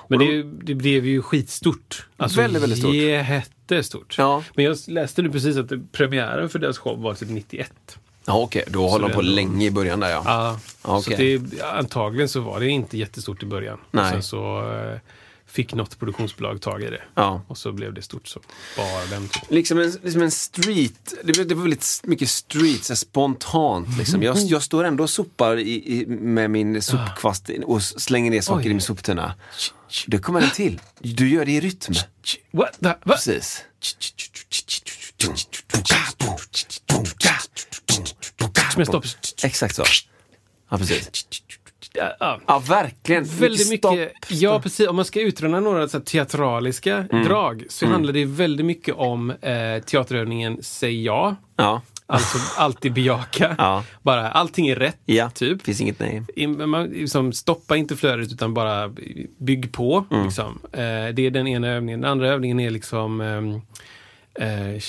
[0.08, 2.06] Men det, det, blev ju skitstort.
[2.16, 2.94] Alltså väldigt, väldigt stort.
[2.94, 4.14] Jättestort.
[4.18, 4.42] Ja.
[4.54, 7.98] Men jag läste nu precis att premiären för deras show var typ 91.
[8.26, 8.60] Ja, okej.
[8.62, 8.72] Okay.
[8.72, 9.28] Då höll de på det...
[9.28, 10.22] länge i början där ja.
[10.82, 10.98] ja.
[10.98, 11.38] Okay.
[11.38, 13.78] Så det, antagligen så var det inte jättestort i början.
[13.90, 14.04] Nej.
[14.04, 14.98] Och sen så eh,
[15.46, 17.02] fick något produktionsbolag tag i det.
[17.14, 17.42] Ja.
[17.48, 18.42] Och så blev det stort som
[18.76, 19.28] bara den.
[19.28, 19.42] Typ.
[19.50, 24.22] Liksom en, liksom en street, det, det var väldigt mycket street, så spontant liksom.
[24.22, 28.60] Jag, jag står ändå och sopar i, i, med min sopkvast och slänger ner saker
[28.60, 28.70] Oj.
[28.70, 29.34] i min soptunna.
[30.06, 30.80] Då kommer den till.
[30.98, 31.94] Du gör det i rytm.
[32.50, 32.96] What the, va?
[33.04, 33.62] Precis.
[38.72, 39.04] Som en stopp.
[39.42, 39.84] Exakt så.
[40.70, 41.10] Ja, precis.
[41.96, 42.58] Ja, ja.
[42.68, 43.24] Verkligen.
[43.24, 44.26] Väldigt mycket, stopp.
[44.28, 44.88] ja precis.
[44.88, 47.24] Om man ska utröna några så här, teatraliska Mm.
[47.24, 51.36] drag så handlar det väldigt mycket om eh, teaterövningen Säg ja.
[51.56, 51.82] Ja.
[52.06, 53.54] Alltså alltid bejaka.
[53.58, 53.84] Ja.
[54.02, 55.62] Bara allting är rätt, Ja, typ.
[55.62, 56.46] finns inget nej.
[56.46, 58.90] Man, liksom, stoppa inte flödet utan bara
[59.38, 60.04] bygg på.
[60.10, 60.24] Mm.
[60.24, 60.58] Liksom.
[60.72, 60.78] Eh,
[61.14, 62.00] det är den ena övningen.
[62.00, 63.54] Den andra övningen är liksom ehm,
[64.40, 64.80] eh,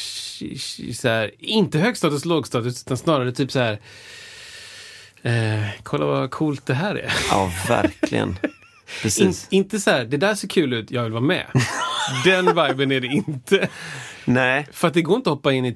[0.94, 3.80] så här, inte högstatus lågstatus utan snarare typ så här
[5.28, 7.14] eh, kolla vad coolt det här är.
[7.30, 8.30] Ja, verkligen.
[8.40, 9.48] In, Precis.
[9.50, 11.46] inte så här, det där ser kul ut, jag vill vara med.
[12.26, 13.68] Den viben är det inte.
[14.28, 14.68] Nej.
[14.72, 15.76] För att det går inte att hoppa in i...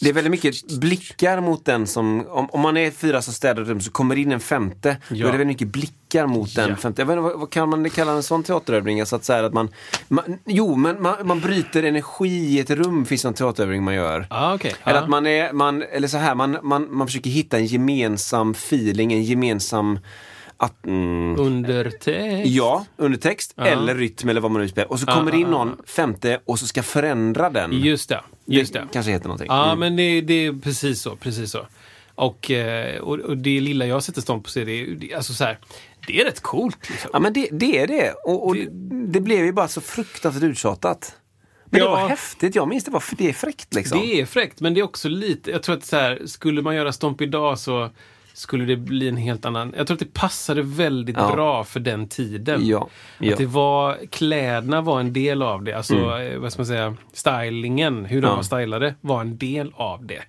[0.00, 3.64] Det är väldigt mycket blickar mot den som, om, om man är fyra som städar
[3.64, 4.96] rum så kommer in en femte.
[5.08, 5.20] Då Ja.
[5.28, 6.76] är det väldigt mycket blickar mot den Ja.
[6.76, 7.02] femte.
[7.02, 9.00] Jag vet inte, vad, vad kan man kalla en sån teaterövning?
[9.00, 9.68] Alltså att, så att man,
[10.08, 14.26] man, jo, men man, man bryter energi i ett rum, finns en teaterövning man gör.
[14.30, 14.74] Ah, okej.
[14.84, 18.50] Eller att man är, man, eller så här, man, man, man försöker hitta en gemensam
[18.50, 19.98] feeling, en gemensam
[20.64, 22.46] att, mm, Undertext.
[22.46, 23.64] Ja, undertext Ja.
[23.66, 24.90] eller rytm eller vad man nu spelar.
[24.92, 27.72] Och så kommer det in någon femte och så ska förändra den.
[27.72, 28.20] Just det.
[28.46, 28.86] Just det.
[28.92, 29.46] kanske heter någonting.
[29.50, 29.78] Ja, Mm.
[29.78, 31.16] men det, det är precis så.
[31.16, 31.66] Precis så.
[32.14, 35.32] Och, eh, och, och det lilla jag sätter stånd på så är det, det, alltså
[35.34, 35.58] så här,
[36.06, 36.90] det är rätt coolt.
[36.90, 37.10] Liksom.
[37.12, 38.12] Ja men det, det är det.
[38.24, 38.68] Och, och det,
[39.12, 41.16] Det- blev ju bara så fruktansvärt uttjatat.
[41.64, 41.90] Men det Ja.
[41.90, 42.54] var häftigt.
[42.54, 43.98] Jag minns det var det är fräckt liksom.
[43.98, 45.50] Det är fräckt, men det är också lite...
[45.50, 47.90] Jag tror att så här, skulle man göra Stomp idag så
[48.34, 49.74] skulle det bli en helt annan...
[49.76, 51.32] Jag tror att det passade väldigt Ja.
[51.32, 52.66] bra för den tiden.
[52.66, 53.32] Ja, ja.
[53.32, 55.72] Att det var, kläderna var en del av det.
[55.72, 58.36] Alltså, eh, vad ska man säga, stylingen, hur de Mm.
[58.36, 60.22] Var stylade, var en del av det.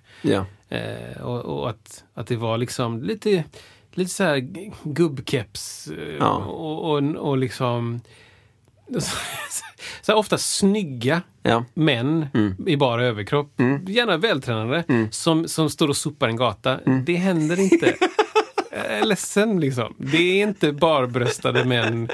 [0.68, 3.44] Eh, och och att, att det var liksom lite,
[3.94, 4.48] lite så här
[4.82, 5.88] gubbkeps
[6.18, 8.00] eh, och, och, och liksom
[10.02, 11.64] så ofta snygga Ja.
[11.74, 12.54] män Mm.
[12.68, 13.52] i bara överkropp,
[13.86, 16.78] gärna vältränade, som, som står och sopar en gata.
[16.78, 17.04] Mm.
[17.04, 17.94] Det händer inte.
[18.76, 19.94] Jag är ledsen liksom.
[19.98, 22.08] Det är inte barbröstade män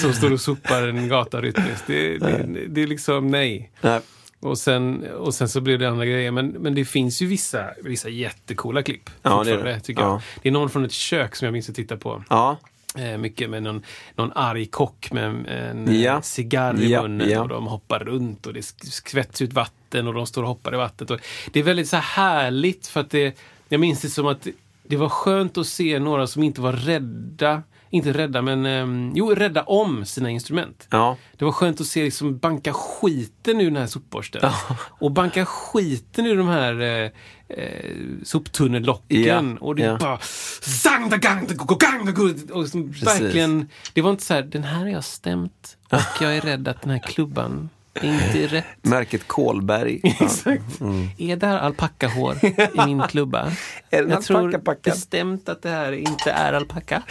[0.00, 1.84] som står och sopar en gata rytmiskt.
[1.86, 3.70] Det, det, det är liksom nej.
[3.80, 4.00] Nej.
[4.40, 6.30] Och sen, och sen så blir det andra grejer.
[6.30, 9.10] Men, men det finns ju vissa, vissa jättecoola klipp.
[9.22, 9.80] Ja, det är det.
[9.80, 10.10] Tycker jag.
[10.10, 10.22] Ja.
[10.42, 12.24] det är någon från ett kök som jag minns att titta på.
[12.30, 12.56] Ja.
[12.98, 13.82] Eh, mycket med någon,
[14.16, 16.14] någon arg kock med en, en Ja.
[16.14, 17.40] eh, cigarr i Ja, munnen ja.
[17.40, 20.74] och de hoppar runt och det sk- skvätts ut vatten och de står och hoppar
[20.74, 21.10] i vattnet.
[21.10, 21.20] Och
[21.52, 22.02] det är väldigt så här
[22.42, 24.46] härligt för att det, jag minns det som att
[24.86, 29.34] det var skönt att se några som inte var rädda, inte rädda men, ehm, jo
[29.34, 30.86] rädda om sina instrument.
[30.90, 31.16] Ja.
[31.36, 34.50] Det var skönt att se liksom banka skiten ur den här sopborsten.
[34.98, 37.10] Och banka skiten ur de här
[37.56, 39.50] eh, soptunnellocken.
[39.50, 39.98] Ja, Och det ja.
[39.98, 40.18] bara...
[40.60, 42.34] Zang, da, gang, da, go, gang, da, go.
[42.52, 43.68] Och som verkligen...
[43.92, 46.82] Det var inte så här, den här har jag stämt och jag är rädd att
[46.82, 47.68] den här klubban
[48.02, 48.64] Inte rätt.
[48.82, 50.00] Märket Kolberg.
[50.20, 50.80] Exakt.
[51.18, 53.52] Är det här alpackahår i min klubba?
[53.90, 57.02] Är Jag tror bestämt att det här inte är alpacka.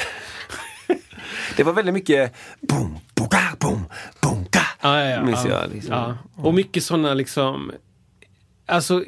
[1.55, 3.85] Det var väldigt mycket boom, boka, boom,
[4.21, 4.61] bonka.
[4.81, 5.23] Ja, ja, ja.
[5.23, 5.61] Minns ja.
[5.61, 5.71] jag.
[5.71, 5.93] Liksom.
[5.93, 6.17] Ja.
[6.35, 7.71] Och mycket sådana liksom
[8.71, 9.03] Alltså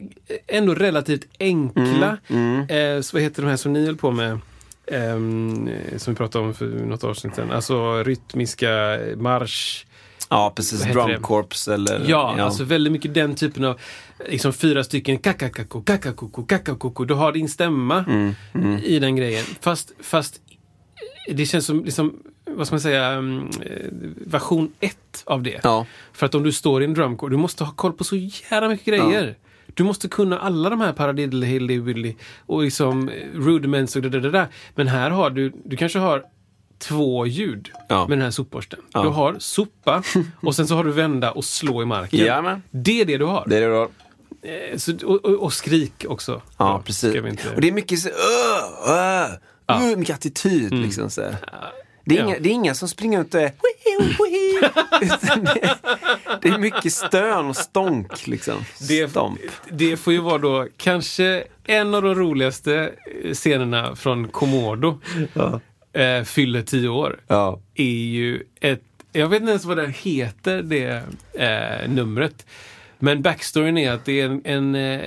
[0.47, 2.17] ändå relativt enkla.
[2.27, 4.39] Mm, Eh, så vad heter de här som ni höll på med?
[4.87, 7.51] ehm, som vi pratade om för något avsnitt sedan.
[7.51, 9.85] Alltså rytmiska marsch.
[10.29, 10.79] Ja, precis.
[10.79, 11.17] Vad heter Drum det?
[11.19, 12.05] Corps eller...
[12.07, 13.79] Ja, alltså väldigt mycket den typen av
[14.29, 17.05] liksom fyra stycken kakakako, kakakoko, kakakoko.
[17.05, 18.05] Du har din stämma
[18.53, 19.45] Mm, i den grejen.
[19.61, 20.41] Fast, fast
[21.27, 22.13] det känns som, liksom,
[22.45, 23.87] vad ska man säga, mm, eh,
[24.27, 25.59] version ett av det.
[25.63, 25.85] Ja.
[26.13, 28.69] För att om du står i en drumcore, du måste ha koll på så jävla
[28.69, 29.35] mycket grejer.
[29.73, 34.47] Du måste kunna alla de här paradiddle, hilly, och liksom eh, rudiments och det där.
[34.75, 36.23] Men här har du, du kanske har
[36.77, 38.07] två ljud Ja.
[38.07, 38.79] med den här sopborsten.
[38.93, 39.03] Ja.
[39.03, 40.03] Du har sopa
[40.41, 42.19] och sen så har du vända och slå i marken.
[42.19, 42.63] Jajamän.
[42.71, 43.43] Det är det du har.
[43.47, 43.89] Det är det då.
[44.47, 46.41] Eh, Så, och, och, skrik också.
[46.57, 47.15] Ja, precis.
[47.55, 48.15] Och det är mycket så, uh,
[49.69, 50.73] uh, uh, mycket attityd.
[50.73, 51.21] Liksom, så.
[52.05, 52.25] Det, är Ja.
[52.27, 54.69] inga, det är inga som springer ut och är "Wihi, wihi",
[55.01, 55.75] Utan det,
[56.41, 58.27] det är mycket stön och stånk.
[58.27, 58.55] Liksom.
[58.87, 59.39] Det, Stomp.
[59.71, 62.91] det får ju vara då kanske en av de roligaste
[63.23, 64.99] eh, scenerna från Komodo.
[65.33, 65.59] Ja.
[66.01, 67.19] Eh, fyller tio år.
[67.27, 67.59] Ja.
[67.75, 72.45] Är ju ett, jag vet inte ens vad det heter, det eh, numret.
[72.99, 75.01] Men backstoryn är att det är en, en, eh,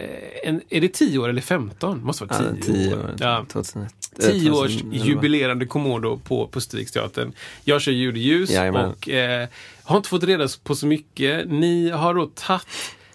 [0.44, 2.04] en är det 10 år eller 15?
[2.04, 2.98] Måste vara Ja, 10, tio år.
[2.98, 3.14] år.
[3.20, 3.46] Ja.
[3.52, 3.94] 2001.
[4.18, 5.06] Eh, 10 års 2011.
[5.06, 7.32] jubilerande Komodo på Pusterviksteatern.
[7.64, 8.84] Jag kör ljud och ljus Jajamän.
[8.90, 9.48] och eh,
[9.82, 11.48] har inte fått reda på så mycket.
[11.50, 12.66] Ni har då tagit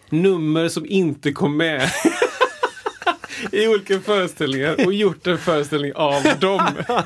[0.10, 1.92] nummer som inte kom med
[3.52, 6.62] i olika föreställningar och gjort en föreställning av dem.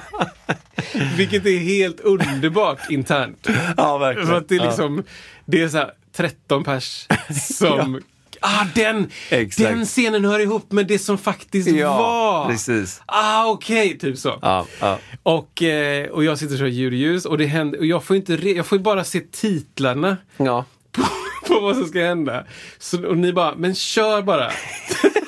[1.18, 3.48] Vilket är helt underbart internt.
[3.78, 4.28] Ja, verkligen.
[4.28, 4.66] För att det är Ja.
[4.66, 5.04] liksom,
[5.46, 7.08] det är så här 13 pers
[7.58, 8.00] som
[8.48, 9.70] Ah, den, Exakt.
[9.70, 12.50] den scenen hör ihop med det som faktiskt Ja, var.
[12.50, 13.02] precis.
[13.06, 14.40] Ah, okej, typ så.
[14.42, 15.00] Ja, ja.
[15.24, 18.16] Och, eh, och jag sitter kör ljud och ljus och det händer, och jag får
[18.16, 20.66] inte re- jag får bara se titlarna ja.
[20.92, 21.02] på,
[21.48, 22.44] på vad som ska hända.
[22.80, 24.52] Så, och ni bara, men kör bara.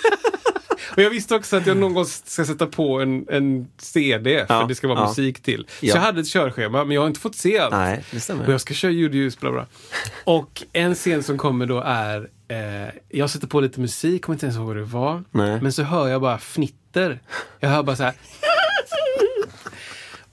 [0.98, 4.54] och jag visste också att jag någon gång ska sätta på en, en CD för
[4.54, 5.08] Ja, det ska vara ja.
[5.08, 5.68] musik till.
[5.82, 5.92] Ja.
[5.92, 7.72] Så jag hade ett körschema men jag har inte fått se allt.
[7.74, 8.52] Nej, det Och stämmer.
[8.52, 9.66] jag ska köra ljud och ljus, bla bla.
[10.24, 14.46] Och en scen som kommer då är, eh, jag sätter på lite musik, kommer inte
[14.46, 15.24] ens ihåg vad det var.
[15.32, 15.62] Nej.
[15.62, 17.20] Men så hör jag bara fnitter.
[17.60, 18.14] Jag hör bara så här.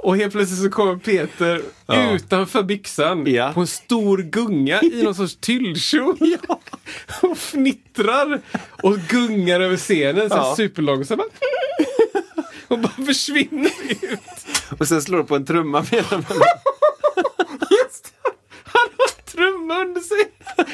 [0.04, 2.10] Och helt plötsligt så kommer Peter Ja.
[2.12, 3.52] utanför byxan Ja.
[3.54, 6.16] på en stor gunga i någon sorts tyllkjol.
[7.22, 8.40] Och fnittrar
[8.82, 10.54] och gungar över scenen så Ja.
[10.56, 11.22] superlångsamt.
[12.68, 14.20] Och bara försvinner ut.
[14.78, 16.24] Och sen slår på en trumma med den.
[17.70, 18.12] Just.
[18.64, 20.30] Han har trumma under sig.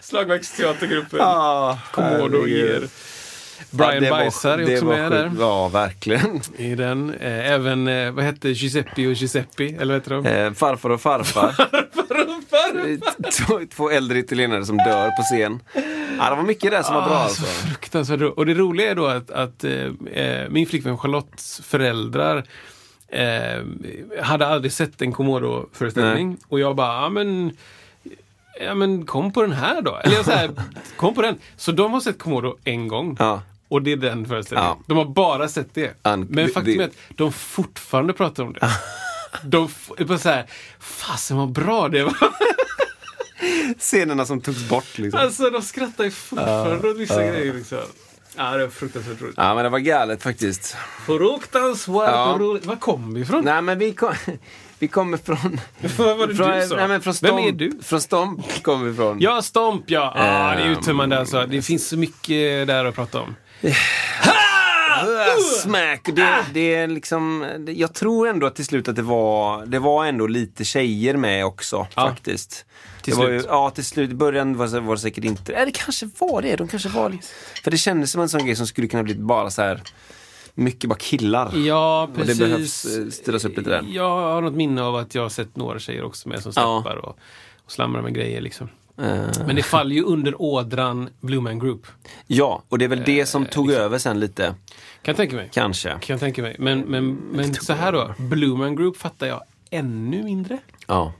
[0.00, 1.20] Slagverksteatergruppen.
[1.22, 2.88] Ah, Komodo ger.
[3.76, 5.32] Brian var- Bajsar är också med där.
[5.38, 6.40] Ja, verkligen.
[6.56, 7.14] I den.
[7.14, 9.64] Eh, även, eh, vad hette Giuseppe och Giuseppe?
[9.64, 10.26] Eller vad heter de?
[10.26, 11.54] Eh, farfar och farfar.
[13.32, 15.60] två, två äldre italienare som dör på scen.
[16.18, 17.42] Ja, det var mycket där som var bra Ah, alltså.
[17.42, 18.36] så fruktansvärt roligt.
[18.38, 22.44] Och det roliga är då att, att eh, min flickvän Charlottes föräldrar
[23.08, 23.62] eh,
[24.22, 26.36] hade aldrig sett en Komodo-föreställning.
[26.48, 27.56] Och jag bara, ja men,
[28.60, 29.96] ja men kom på den här då.
[29.96, 30.50] Eller så här,
[30.96, 31.38] kom på den.
[31.56, 33.16] Så de har sett Komodo en gång.
[33.18, 33.42] Ja.
[33.68, 34.70] Och det är den föreställningen.
[34.78, 34.84] Ja.
[34.86, 35.94] De har bara sett det.
[36.02, 38.70] An- Men faktum är att de fortfarande pratar om det.
[39.44, 40.46] De är bara så här,
[40.80, 42.16] fasen vad bra det var.
[43.78, 45.20] Scenerna som togs bort liksom.
[45.20, 47.78] Alltså de skrattar ju fortfarande åt vissa grejer liksom.
[48.36, 49.34] Ja, det var fruktansvärt roligt.
[49.36, 50.76] Ja, men det var galet faktiskt.
[51.06, 52.36] Fruktansvärt Ja.
[52.38, 52.66] roligt.
[52.66, 53.44] Var kom vi ifrån?
[53.44, 54.14] Nej, men vi, kom,
[54.78, 55.60] vi kommer från...
[55.96, 56.76] Vad var det från, du sa?
[56.76, 57.72] Nej, men från Vem Stomp, är du?
[57.82, 59.20] Från Stomp kommer vi ifrån.
[59.20, 60.12] Ja, Stomp ja.
[60.16, 60.72] Ah, det är Ehm.
[60.72, 61.46] uttömmande alltså.
[61.46, 63.34] Det finns så mycket där att prata om.
[63.64, 63.72] Uh,
[65.62, 66.00] Smack!
[66.16, 70.06] Det, det är liksom, jag tror ändå att till slut att det var, det var
[70.06, 72.08] ändå lite tjejer med också Ja.
[72.08, 72.66] faktiskt.
[73.02, 73.46] Till det var ju, slut.
[73.50, 74.10] ja, till slut.
[74.10, 76.56] I början var, var det säkert inte Eller kanske var det.
[76.56, 77.26] De kanske var lite-
[77.64, 79.82] För det kändes som en sån grej som skulle kunna bli bara så här
[80.54, 81.52] mycket bara killar.
[81.56, 82.38] Ja, Och det precis.
[82.38, 83.84] behövs, eh, styras upp lite där.
[83.88, 86.80] Jag har något minne av att jag har sett några tjejer också med som Ja.
[86.82, 87.18] steppar och,
[87.64, 88.68] och slamrar med grejer liksom.
[88.98, 91.86] Eh, Men det faller ju under ådran Blue Man Group.
[92.26, 93.84] ja, och det är väl det som Eh, tog liksom.
[93.84, 94.44] över sen lite.
[94.44, 94.54] Kan
[95.12, 95.50] jag tänka mig.
[95.52, 95.88] Kanske.
[95.88, 96.56] Kan jag tänka mig.
[96.58, 98.14] Men, men, men så här då.
[98.18, 100.58] Blue Man Group fattar jag ännu mindre.
[100.86, 101.12] Ja.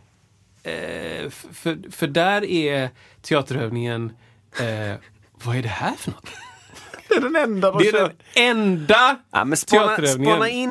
[0.63, 2.91] Eh, för, för där är
[3.23, 4.13] teaterövningen
[4.61, 4.97] eh,
[5.45, 6.27] vad är det här för något?
[7.09, 10.35] Det är den enda Det är den enda Ja, men spana, teaterövningen.
[10.35, 10.71] spana in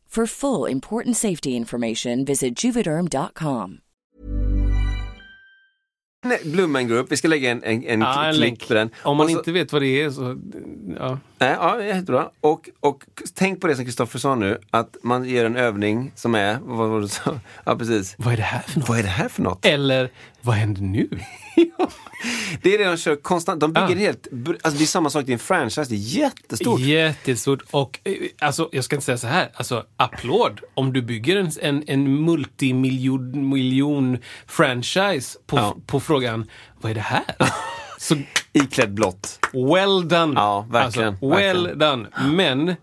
[0.15, 3.79] For full important safety information, visit juvederm.com.
[6.43, 8.89] Blue Group, vi ska lägga en, en, en en klick på den.
[9.03, 10.37] Om man så- inte vet vad det är så...
[10.99, 11.19] Ja.
[11.37, 12.29] Nej, ja, jättebra.
[12.41, 16.35] Och, och tänk på det som Kristoffer sa nu, att man gör en övning som
[16.35, 17.39] är, vad var det du sa?
[17.65, 18.15] Ja, precis.
[18.17, 18.89] Vad är det här för något?
[18.89, 19.65] Vad är det här för något?
[19.65, 20.09] Eller,
[20.41, 21.09] vad händer nu?
[22.61, 23.59] Det är det de kör konstant.
[23.61, 23.95] De bygger Ja.
[23.95, 24.27] helt,
[24.63, 26.79] alltså det är samma sak, det är en franchise, det är jättestort.
[26.79, 27.59] Jättestort.
[27.71, 29.49] Och eh, alltså, jag ska inte säga så här.
[29.53, 35.75] Alltså, applåd om du bygger en, en, en multimiljon miljon franchise på, Ja.
[35.85, 36.49] på frågan,
[36.81, 37.23] vad är det här?
[37.99, 38.15] Så
[38.53, 39.39] Iklädd blått.
[39.53, 40.33] well done.
[40.35, 41.79] Ja, verkligen, Alltså, well verkligen.
[41.79, 42.09] done.
[42.35, 42.75] Men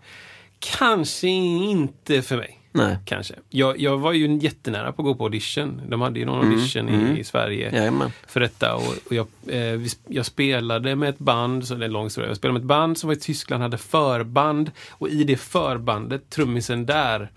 [0.59, 2.58] kanske inte för mig.
[2.71, 2.97] Nej.
[3.05, 3.33] Kanske.
[3.49, 5.81] Jag, jag var ju jättenära på att gå på audition.
[5.89, 8.11] De hade ju någon audition i, i Sverige Mm, Jajamän.
[8.27, 8.75] för detta.
[8.75, 12.29] Och, och jag, eh, jag spelade med ett band, så det är en lång historia.
[12.29, 14.71] Jag spelade med ett band som var i Tyskland, hade förband.
[14.91, 17.31] Och i det förbandet, trummisen där,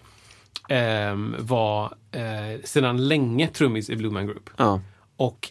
[0.68, 4.50] ehm, var eh, sedan länge trummis i Blue Man Group.
[4.56, 4.80] Ja.
[5.16, 5.48] Och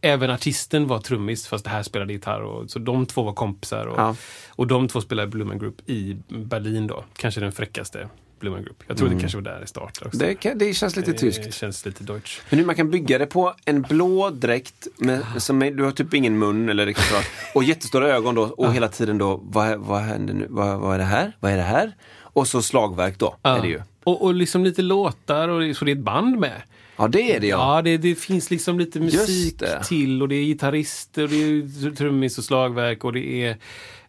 [0.00, 2.40] även artisten var trummis, fast det här spelade gitarr.
[2.42, 3.86] Och, så de två var kompisar.
[3.86, 4.16] Och, Ja.
[4.48, 7.04] och de två spelade Blue Man Group i Berlin då.
[7.16, 8.08] Kanske den fräckaste
[8.42, 8.82] Blue Man Group.
[8.86, 10.20] Jag tror det kanske var där i starten också.
[10.20, 10.28] Mm.
[10.28, 11.54] Det, kan, det känns lite Det tyskt.
[11.54, 12.40] känns lite deutsch.
[12.50, 15.90] Men hur man kan bygga det på en blå dräkt, med, som är, du har
[15.90, 17.16] typ ingen mun eller riktigt så,
[17.54, 20.46] och jättestora ögon då och hela tiden då, vad, vad händer nu?
[20.50, 21.32] Vad, vad är det här?
[21.40, 21.92] Vad är det här?
[22.20, 23.80] Och så slagverk då, är det ju.
[24.04, 26.62] Och, och liksom lite låtar, och så det är ett band med.
[26.96, 27.76] Ja, det är det ja.
[27.76, 29.84] Ja, det, det finns liksom lite musik det.
[29.84, 33.56] till och det är gitarrister och det är trummis och slagverk och det är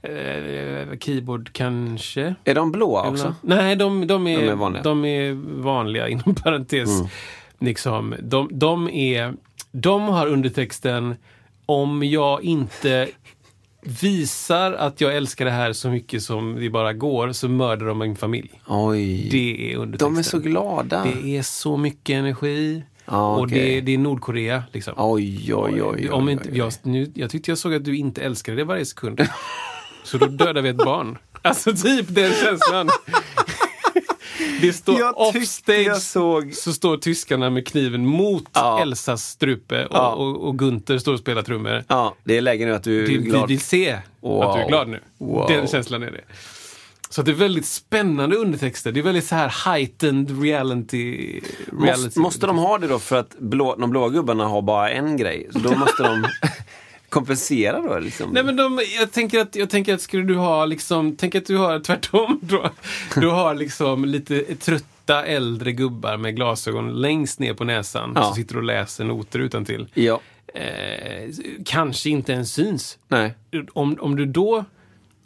[0.04, 2.36] eh, keyboard kanske.
[2.44, 3.36] Är de blåa också?
[3.42, 4.84] Nej, de, de, är, De är vanliga.
[4.84, 6.90] de är vanliga inom parentes.
[7.00, 7.08] Mm.
[7.60, 9.34] Liksom, de, de, är,
[9.72, 11.16] de har undertexten
[11.66, 13.08] om jag inte
[14.02, 17.98] visar att jag älskar det här så mycket som det bara går så mördar de
[18.00, 18.62] min familj.
[18.68, 19.28] Oj.
[19.32, 20.14] Det är undertexten.
[20.14, 21.04] de är så glada.
[21.24, 22.84] Det är så mycket energi.
[23.06, 24.64] Ja, Och det, det är Nordkorea.
[24.72, 24.94] Liksom.
[24.98, 25.84] Oj, oj, oj.
[25.84, 26.58] oj, Om oj, inte, oj.
[26.58, 29.22] jag, nu, jag tyckte jag såg att du inte älskade det varje sekund.
[30.04, 31.18] Så då dödar vi ett barn.
[31.42, 32.90] Alltså typ den känslan.
[34.62, 38.82] Det står Jag offstage såg- så står tyskarna med kniven mot Ja.
[38.82, 40.10] Elsas strupe och, Ja.
[40.14, 41.84] och, och Gunther står och spelar trummor.
[41.88, 43.48] Ja, det är läge nu att du är Du, vi glad.
[43.48, 44.42] vill se Wow.
[44.44, 45.00] att du är glad nu.
[45.18, 45.48] Wow.
[45.48, 46.22] Den känslan är det.
[47.10, 48.92] Så det är väldigt spännande undertexter.
[48.92, 51.40] Det är väldigt så här heightened reality.
[51.82, 52.04] reality.
[52.06, 55.18] Måste, måste de ha det då för att blå, de blåa gubbarna har bara en
[55.18, 55.48] grej?
[55.54, 56.26] Så då måste de
[57.14, 58.30] kompensera då liksom?
[58.32, 61.46] Nej men de, jag tänker att, jag tänker att skulle du ha liksom, tänk att
[61.46, 62.70] du har tvärtom då.
[63.16, 68.24] Du har liksom lite trötta äldre gubbar med glasögon längst ner på näsan Ja.
[68.24, 69.88] som sitter och läser noter utan till.
[69.94, 70.20] Ja.
[70.54, 71.30] Eh,
[71.66, 72.98] kanske inte ens syns.
[73.08, 73.34] Nej.
[73.74, 74.66] Om, om du då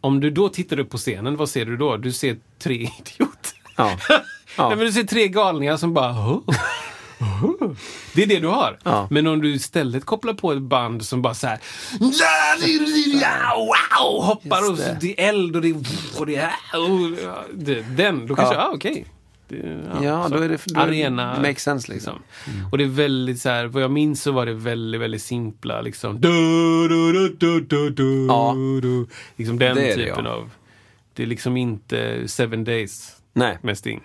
[0.02, 1.98] om du då tittar upp på scenen, vad ser du då?
[1.98, 3.54] Du ser tre idioter.
[3.78, 3.98] Ja.
[4.58, 4.68] Ja.
[4.68, 6.10] Nej, men du ser tre galningar som bara...
[6.12, 6.56] "Åh, åh."
[8.14, 8.80] Det är det du har.
[8.84, 9.08] Ja.
[9.12, 11.60] Men om du istället kopplar på ett band som bara så här...
[13.56, 14.98] Wow, hoppar och det.
[15.02, 15.76] det är eld och det är...
[16.20, 17.10] Och det är och,
[17.54, 18.56] det, den, då kanske...
[18.56, 18.62] Ja.
[18.62, 19.06] Ja, okej.
[19.50, 20.36] Det, Ja, så.
[20.36, 20.62] då är det...
[20.66, 21.40] Då Arena.
[21.42, 22.22] Makes sense liksom.
[22.46, 22.66] liksom.
[22.72, 25.82] Och det är väldigt så här, vad jag minns så var det väldigt, väldigt simpla
[25.82, 26.22] liksom.
[26.22, 28.54] Du, du, du, du, du, du, Ja.
[28.82, 29.08] du.
[29.36, 30.32] Liksom den Det är det, typen ja.
[30.32, 30.50] av...
[31.14, 33.58] Det är liksom inte Seven Days Nej.
[33.62, 34.02] med Sting.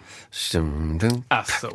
[0.55, 1.23] Oj.
[1.29, 1.67] Alltså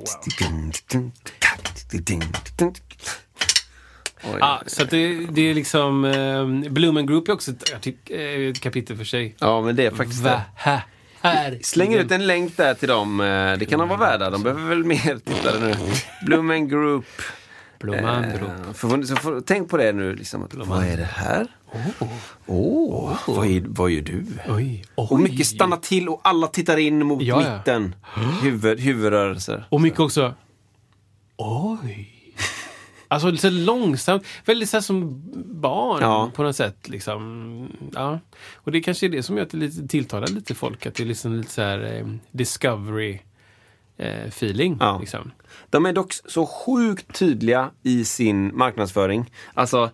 [4.24, 4.38] wow.
[4.40, 6.06] Ja, så att det, det är liksom...
[6.06, 9.36] Eh, Bloomen Group är också ett, eh, ett kapitel för sig.
[9.40, 10.30] Ja, men det är faktiskt Va?
[10.64, 10.82] det.
[11.22, 11.60] Här.
[11.62, 13.20] Släng ut en länk där till dem.
[13.22, 14.30] eh, Det kan de vara värda.
[14.30, 15.76] De behöver väl mer tittare nu.
[16.26, 17.06] Bloomen Group.
[17.80, 20.16] Blomman Eh, för, så får, tänk på det nu.
[20.16, 21.48] Liksom, att, vad är det här?
[22.46, 24.26] Åh, vad, är, vad gör du?
[24.50, 24.86] Oj.
[24.96, 27.58] Och mycket stanna till och alla tittar in mot Ja, ja.
[27.58, 27.96] mitten.
[28.42, 29.68] Huvud, huvudrörelser.
[29.70, 30.34] Och mycket också...
[31.38, 32.14] Oj.
[33.10, 34.24] Alltså lite långsamt.
[34.46, 35.24] Väldigt så som
[35.62, 36.32] barn Ja.
[36.36, 36.90] på något sätt.
[36.90, 37.72] Liksom.
[37.94, 38.20] Ja.
[38.56, 40.86] Och det kanske är det som gör att det lite tilltalar lite folk.
[40.86, 43.20] Att det är liksom lite så här eh, discovery
[44.00, 44.78] feeling.
[44.80, 44.98] Ja.
[45.00, 45.32] Liksom.
[45.70, 49.32] De är dock så sjukt tydliga i sin marknadsföring.
[49.54, 49.90] Alltså,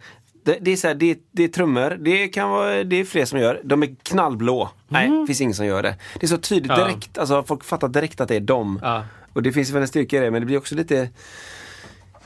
[0.45, 3.25] det, det är så här, det, det är trummor, det kan vara, det är fler
[3.25, 3.61] som gör.
[3.63, 4.69] De är knallblå.
[4.87, 5.95] Nej, det finns ingen som gör det.
[6.19, 6.79] Det är så tydligt Mm.
[6.81, 6.87] Ja.
[6.87, 8.79] direkt, alltså folk fattar direkt att det är dem.
[8.83, 9.05] Ja.
[9.33, 11.09] Och det finns väl en styrka i det, men det blir också lite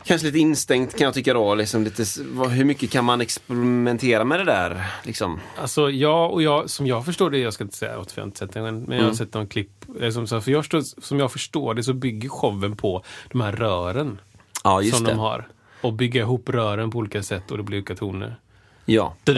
[0.08, 1.56] Kanske lite instängt kan jag tycka då.
[1.56, 2.04] Liksom lite,
[2.50, 4.86] hur mycket kan man experimentera med det där?
[5.04, 5.40] Liksom.
[5.58, 8.40] Alltså jag och jag, som jag förstår det, jag ska inte säga att jag inte
[8.40, 9.16] sett den, men jag har Mm.
[9.16, 9.86] sett någon klipp.
[10.14, 13.52] Som, så- för jag förstår, som jag förstår det så bygger showen på de här
[13.52, 14.20] rören
[14.64, 15.12] Ja, som det.
[15.12, 15.48] de har.
[15.82, 18.40] Och bygga ihop rören på olika sätt och det blir olika toner.
[18.86, 19.14] Ja.
[19.24, 19.34] De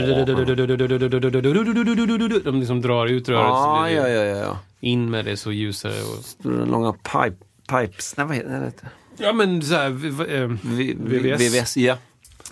[2.60, 4.58] liksom drar ut röret så Ja, blir det ja, ja, ja.
[4.80, 5.94] in med det så ljusare.
[5.94, 6.46] Och...
[6.68, 7.36] Långa pipe,
[7.70, 8.18] pipes.
[8.18, 8.90] Nej, vad heter det?
[9.20, 11.42] Ja men så här, v- v- eh, VVS.
[11.42, 11.98] VVS, ja.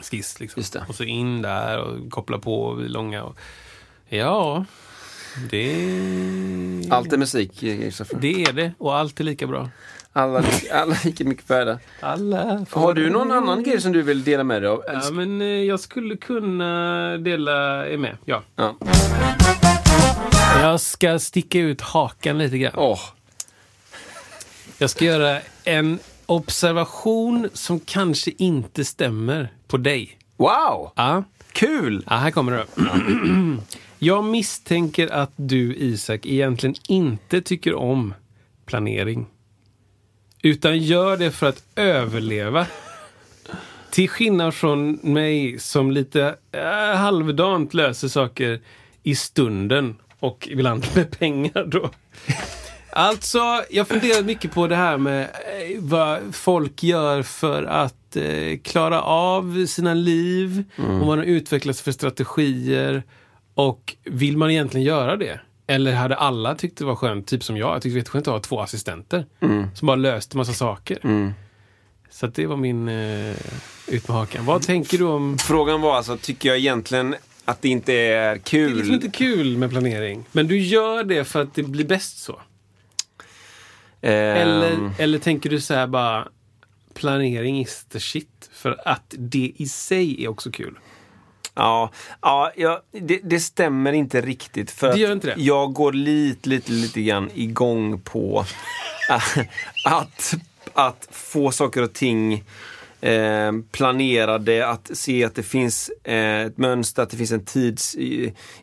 [0.01, 0.59] skiss liksom.
[0.59, 0.85] Just det.
[0.89, 3.23] Och så in där och koppla på långa.
[3.23, 3.37] Och...
[4.09, 4.65] Ja,
[5.49, 6.87] det...
[6.89, 8.17] Allt är musik, Kristoffer.
[8.21, 9.69] Det är det och allt är lika bra.
[10.13, 11.79] Alla, alla lika mycket värda.
[11.99, 14.83] Alla Har du någon annan grej som du vill dela med dig av?
[14.87, 18.17] Ja, men eh, jag skulle kunna dela med.
[18.25, 18.43] Ja.
[18.55, 18.75] Ja.
[20.61, 22.73] Jag ska sticka ut hakan lite grann.
[22.75, 22.99] Åh,
[24.77, 30.17] Jag ska göra en observation som kanske inte stämmer på dig.
[30.37, 30.91] wow!
[30.95, 32.03] Ja, Kul!
[32.07, 32.65] ja här kommer det.
[33.99, 38.13] Jag misstänker att du, Isak, egentligen inte tycker om
[38.65, 39.25] planering.
[40.41, 42.67] Utan gör det för att överleva.
[43.91, 48.59] Till skillnad från mig som lite äh, halvdant löser saker
[49.03, 51.89] i stunden och ibland med pengar då.
[52.97, 58.57] Alltså, jag funderar mycket på det här med eh, vad folk gör för att eh,
[58.63, 63.03] klara av sina liv och vad de utvecklas för strategier.
[63.53, 65.39] Och vill man egentligen göra det?
[65.67, 67.75] Eller hade alla tyckt det var skönt, typ som jag.
[67.75, 69.25] Jag tyckte det var skönt att ha två assistenter
[69.75, 70.99] som bara löste massa saker.
[72.09, 73.35] Så att det var min eh,
[73.87, 74.45] ut med hakan.
[74.45, 75.37] Vad tänker du om...
[75.37, 78.71] Frågan var alltså, tycker jag egentligen att det inte är Det kul?
[78.71, 80.25] är liksom inte kul med planering.
[80.31, 82.39] Men du gör det för att det blir bäst så.
[84.01, 86.27] Eller, Ehm, eller tänker du så här bara
[86.93, 88.49] planering is the shit?
[88.51, 90.79] För att det i sig är också kul.
[91.57, 91.91] Ja,
[92.21, 94.71] ja, ja det, det stämmer inte riktigt.
[94.71, 95.41] För Det gör att inte det?
[95.41, 98.45] Jag går lite, lite, lite grann igång på
[99.85, 100.33] att,
[100.73, 102.43] att få saker och ting
[103.01, 107.95] eh, planerade, att se att det finns eh, ett mönster, att det finns en tids...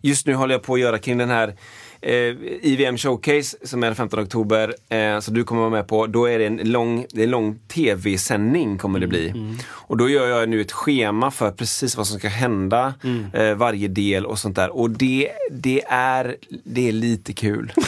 [0.01, 1.57] Just nu håller jag på att göra kring den här
[2.05, 6.07] eh, IVM Showcase som är den 15 oktober, eh, så du kommer vara med på.
[6.07, 9.57] Då är det en lång, det är en lång tv-sändning kommer det bli.
[9.67, 12.95] Och då gör jag nu ett schema för precis vad som ska hända,
[13.33, 14.77] eh, varje del och sånt där.
[14.77, 17.73] Och det, det, är, det är lite kul.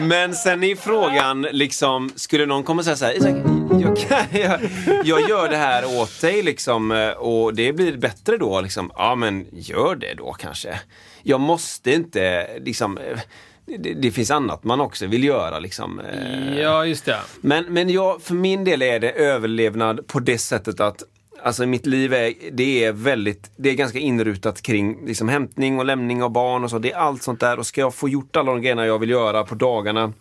[0.00, 3.36] Men sen är frågan, liksom, skulle någon komma och säga så här, Isak,
[3.80, 4.60] jag, kan, jag,
[5.04, 8.60] jag gör det här åt dig liksom, eh, och det blir bättre då.
[8.60, 8.90] Liksom.
[8.96, 10.80] Ja, men gör det då kanske.
[11.22, 13.18] Jag måste inte, liksom, eh,
[13.78, 15.58] det, det finns annat man också vill göra.
[15.58, 16.00] Liksom.
[16.00, 16.58] eh.
[16.58, 17.18] Ja, just det.
[17.40, 21.02] Men, men jag, för min del är det överlevnad på det sättet att
[21.42, 25.84] Alltså mitt liv är, det är väldigt, det är ganska inrutat kring liksom hämtning och
[25.84, 26.78] lämning av barn och så.
[26.78, 29.10] Det är allt sånt där och ska jag få gjort alla de grejerna jag vill
[29.10, 30.12] göra på dagarna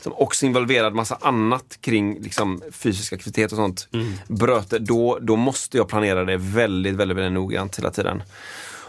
[0.00, 3.88] som också involverar massa annat kring liksom, fysisk aktivitet och sånt.
[4.28, 8.22] Bröte, då, då måste jag planera det väldigt, väldigt, väldigt noggrant hela tiden.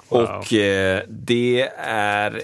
[0.10, 2.42] Och eh, det är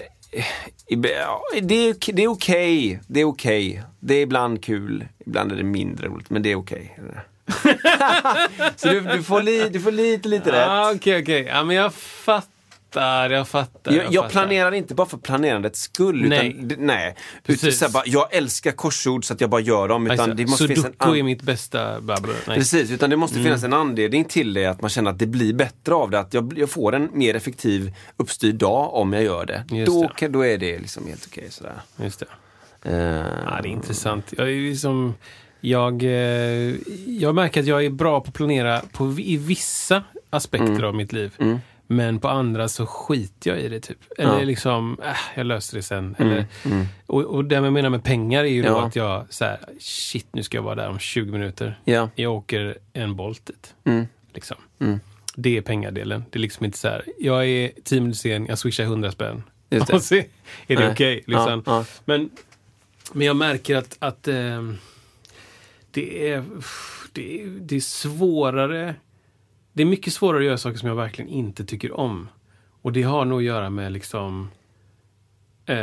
[0.86, 3.00] det är, det är okej.
[3.06, 3.82] Det är okej.
[4.00, 5.08] Det är ibland kul.
[5.26, 6.98] Ibland är det mindre roligt, men det är okej.
[8.76, 10.58] Så du, du, får li, du får lite, lite rätt.
[10.66, 11.42] Ja, Okej, okej.
[11.42, 13.92] Ja, men jag fattar, jag fattar.
[13.92, 14.28] Jag, jag fattar.
[14.28, 16.28] planerar inte bara för planerandets skull.
[16.28, 16.56] Nej.
[16.60, 17.14] Utan, nej.
[17.46, 20.06] Utan, så bara, jag älskar korsord så att jag bara gör dem.
[20.06, 22.30] Utan Alltså, det måste finnas en är mitt bästa babbel.
[22.46, 23.44] Precis, utan det måste Mm.
[23.44, 24.66] finnas en anledning till det.
[24.66, 26.18] Att man känner att det blir bättre av det.
[26.20, 29.64] Att jag, jag får en mer effektiv uppstyrd dag om jag gör det.
[29.70, 30.28] Just Då, det.
[30.28, 31.46] då är det liksom helt okej.
[31.50, 31.80] sådär.
[32.02, 32.26] Just det.
[32.82, 34.24] Eh, Ja, det är intressant.
[34.36, 35.14] Jag, är liksom,
[35.60, 36.74] jag, eh,
[37.06, 40.84] jag märker att jag är bra på att planera på, i vissa aspekter Mm.
[40.84, 41.34] av mitt liv.
[41.90, 43.98] Men på andra så skiter jag i det typ.
[44.18, 44.34] Eller Ja.
[44.34, 44.46] Mm.
[44.46, 46.14] liksom, äh, jag löser det sen.
[46.18, 46.46] Eller,
[47.06, 48.86] Och, och det jag menar med pengar är ju då Ja.
[48.86, 51.80] att jag så här, shit nu ska jag vara där om 20 minuter.
[51.84, 52.10] Ja.
[52.14, 53.74] Jag åker en Bolt dit.
[53.84, 54.06] Mm.
[54.34, 54.56] Liksom.
[55.36, 56.24] Det är pengadelen.
[56.30, 59.42] Det är liksom inte så här, jag är 10 minuter sen, jag swishar 100 spänn.
[59.70, 59.92] Just det.
[59.96, 60.24] Och så är
[60.76, 61.22] det okej.
[61.26, 61.62] liksom.
[61.66, 61.84] Ja, ja.
[62.04, 62.30] Men,
[63.12, 64.76] men jag märker att, att ehm,
[65.98, 66.44] det, är,
[67.12, 68.94] det, är, det är svårare.
[69.72, 72.28] Det är mycket svårare att göra saker som jag verkligen inte tycker om.
[72.82, 74.50] Och det har nog att göra med liksom...
[75.66, 75.74] Eh,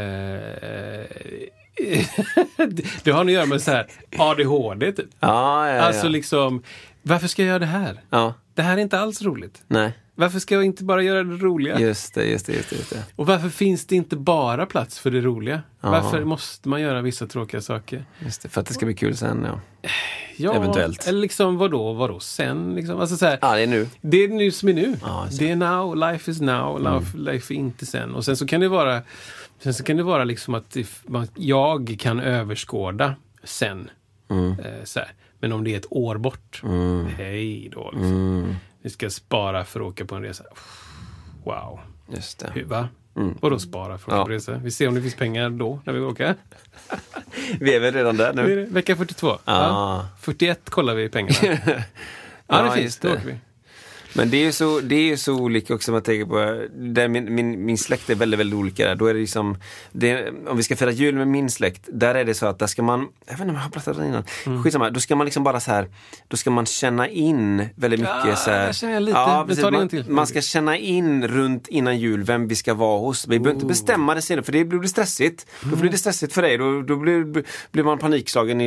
[3.04, 3.88] det har nog att göra med så här
[4.18, 5.10] ADHD typ.
[5.20, 5.82] Ja, ja, ja.
[5.82, 6.64] Alltså liksom,
[7.02, 8.02] varför ska jag göra det här?
[8.10, 8.34] ja.
[8.54, 9.64] Det här är inte alls roligt.
[9.68, 11.80] Nej, Varför ska jag inte bara göra det roliga?
[11.80, 12.76] just det, just det, just det.
[12.76, 13.04] Just det.
[13.16, 15.62] Och varför finns det inte bara plats för det roliga?
[15.82, 15.92] Ja.
[15.92, 18.06] Varför måste man göra vissa tråkiga saker?
[18.20, 18.50] Just det.
[18.50, 19.90] För att det ska bli kul sen, ja.
[20.38, 21.08] Ja, Eventuellt.
[21.08, 22.76] Eller liksom vadå, vadå sen?
[22.76, 23.88] Liksom, alltså så här, Ja, det är nu.
[24.02, 24.98] Det är nu som är nu.
[25.00, 25.38] Så.
[25.40, 28.16] det är now, life is now, life, life är inte sen.
[28.16, 29.02] Och sen så kan det vara,
[29.60, 33.90] sen så kan det vara liksom att man, jag kan överskåda sen.
[34.30, 35.14] Eh, så här.
[35.40, 36.62] Men om det är ett år bort,
[37.18, 37.92] hej då.
[37.94, 38.56] Liksom.
[38.86, 40.44] Vi ska spara för att åka på en resa.
[41.44, 41.80] Wow.
[42.14, 42.52] Just det.
[42.54, 42.90] Hur, va?
[43.14, 44.24] Vadå spara för att åka Ja.
[44.26, 44.54] på resa?
[44.64, 46.36] Vi ser om det finns pengar då, när vi åker.
[47.60, 49.28] Vi är väl redan där Nu vecka 42.
[49.30, 49.38] Ah.
[49.46, 50.08] Ja.
[50.20, 51.36] 41 kollar vi pengarna.
[52.48, 52.98] ja, det finns.
[52.98, 53.36] Då åker vi.
[54.18, 57.36] Men det är ju så, det är så olika också man tänker på, där min,
[57.36, 58.96] min, min släkt är väldigt, väldigt olika där.
[58.96, 59.58] Då är det liksom,
[59.92, 62.68] det, om vi ska fira jul med min släkt, där är det så att där
[62.68, 64.64] ska man, jag vet inte om jag har pratat om det innan, Mm.
[64.64, 65.88] skitsamma, då ska man liksom bara så här,
[66.28, 69.18] då ska man känna in väldigt mycket Ja, så här, jag känner lite.
[69.28, 70.08] Men precis.
[70.08, 73.28] man, man ska känna in runt innan jul vem vi ska vara hos.
[73.28, 75.46] Vi behöver inte bestämma det senare för det blir stressigt.
[75.62, 75.80] Då Mm.
[75.80, 78.58] blir det stressigt för dig, då, då blir, blir man panikslagen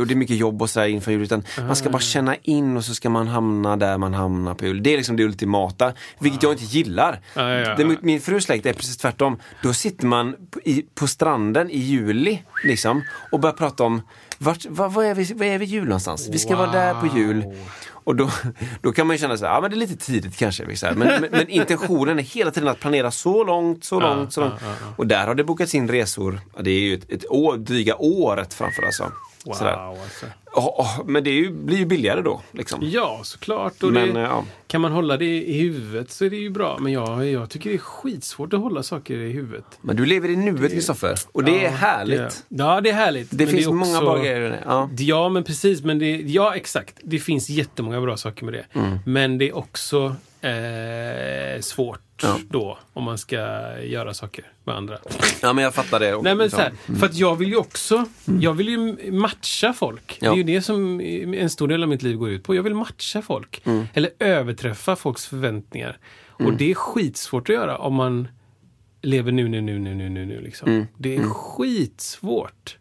[0.00, 1.22] och det är mycket jobb och så här inför jul.
[1.22, 1.92] Utan man ska Ah.
[1.92, 4.82] bara känna in och så ska man hamna där man hamnar på jul.
[4.90, 7.20] Det är liksom det ultimata, vilket jag inte gillar.
[7.34, 7.96] Ja, ja, ja.
[8.00, 9.38] Min frus släkt är precis tvärtom.
[9.62, 14.02] Då sitter man på, i, på stranden i juli liksom, och börjar prata om
[14.42, 16.28] vart, vad, vad, är vi, vad är vi jul någonstans?
[16.32, 17.44] Vi ska vara där på jul.
[18.04, 18.30] Och då,
[18.82, 20.64] då kan man ju känna så här, ja men det är lite tidigt kanske.
[20.64, 20.94] Här.
[20.94, 24.54] Men, men, men intentionen är hela tiden att planera så långt, så långt, så långt.
[24.96, 27.96] Och där har det bokats in resor, ja, det är ju ett, ett år, dryga
[27.96, 29.12] året framför alltså.
[29.44, 30.26] Wow, alltså.
[30.52, 32.40] Och- och- men det är ju, blir ju billigare då.
[32.52, 32.78] Liksom.
[32.82, 33.82] Ja, såklart.
[33.82, 34.44] Och Men, det, ja.
[34.66, 36.78] Kan man hålla det i huvudet så är det ju bra.
[36.80, 39.64] Men jag, jag tycker det är skitsvårt att hålla saker i huvudet.
[39.80, 41.14] Men du lever i nuet Kristoffer.
[41.32, 42.18] Och det är Ja, härligt.
[42.18, 43.28] Det, ja, det är härligt.
[43.30, 44.62] Det finns är många bra grejer det.
[44.64, 44.90] Ja.
[44.98, 45.82] Ja, men precis.
[45.82, 46.96] Men det, ja, exakt.
[47.02, 48.64] Det finns jättemånga bra saker med det.
[48.72, 48.98] Mm.
[49.06, 52.38] Men det är också eh, svårt Ja.
[52.50, 53.36] då om man ska
[53.82, 54.98] göra saker med andra.
[55.42, 56.22] ja, men jag fattar det.
[56.22, 58.04] Nej men så här, för att jag vill ju också,
[58.40, 60.18] jag vill ju matcha folk.
[60.20, 60.30] Ja.
[60.30, 61.00] Det är ju det som
[61.34, 62.54] en stor del av mitt liv går ut på.
[62.54, 63.62] Jag vill matcha folk.
[63.66, 63.86] Mm.
[63.94, 65.98] Eller överträffa folks förväntningar.
[66.28, 68.28] Och det är skitsvårt att göra om man
[69.02, 70.68] lever nu, nu, nu, nu, nu, nu, nu liksom.
[70.68, 70.86] Mm.
[70.98, 72.76] Det är skitsvårt.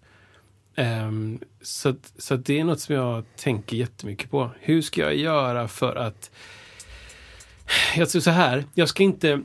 [0.79, 4.49] Ehm, så så det är något som jag tänker jättemycket på.
[4.59, 6.31] Hur ska jag göra för att...
[7.95, 9.41] Jag tror så här, jag ska inte...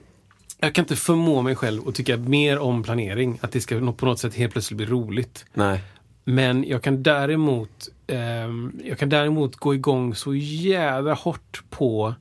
[0.59, 3.39] Jag kan inte förmå mig själv att tycka mer om planering.
[3.43, 5.45] Att det ska på något sätt helt plötsligt bli roligt.
[5.55, 5.81] Nej.
[6.25, 12.15] Men jag kan däremot ehm, Jag kan däremot gå igång så jävla hårt på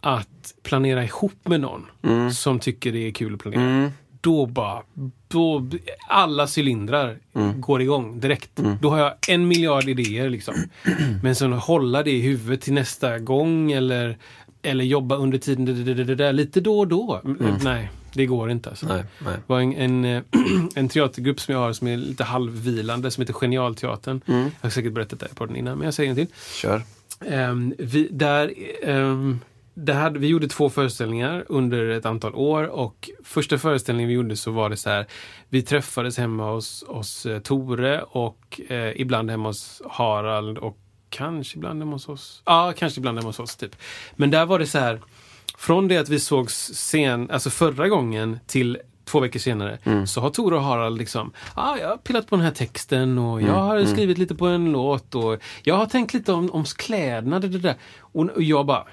[0.00, 1.86] att planera ihop med någon
[2.32, 3.92] som tycker det är kul att planera.
[4.20, 4.82] Då bara,
[5.28, 5.68] då,
[6.08, 7.18] alla cylindrar
[7.56, 8.50] går igång direkt.
[8.80, 10.54] Då har jag en miljard idéer liksom.
[11.22, 14.18] Men sen hålla det i huvudet till nästa gång eller,
[14.62, 17.20] eller jobba under tiden det, det, det, det, där, lite då och då.
[17.62, 18.86] Nej, det går inte alltså.
[18.86, 19.34] Nej, nej.
[19.34, 20.22] Det var en, en, eh,
[20.74, 24.20] en teatergrupp som jag har som är lite halvvilande som heter Genialteatern.
[24.26, 26.26] Jag har säkert berättat det här på den innan, men jag säger en till.
[26.54, 26.82] Kör.
[27.26, 28.52] Ehm, vi, där,
[28.82, 29.38] ehm,
[29.74, 34.36] där hade, vi gjorde två föreställningar under ett antal år och första föreställningen vi gjorde
[34.36, 35.06] så var det så här.
[35.48, 41.56] Vi träffades hemma hos, hos eh, Tore och eh, ibland hemma hos Harald och kanske
[41.56, 42.42] ibland hemma hos oss.
[42.46, 43.76] Ja, kanske ibland hemma hos oss typ.
[44.16, 45.00] Men där var det så här.
[45.58, 50.30] Från det att vi sågs sen, alltså förra gången till två veckor senare så har
[50.30, 53.84] Tore och Harald liksom, ah, jag har pillat på den här texten och jag har
[53.84, 57.38] skrivit lite på en låt och jag har tänkt lite om, om kläderna.
[57.40, 57.74] Det, det där.
[58.00, 58.86] Och, och jag bara,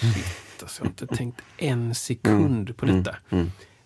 [0.00, 0.62] shit.
[0.62, 3.16] Alltså, jag har inte tänkt en sekund på detta.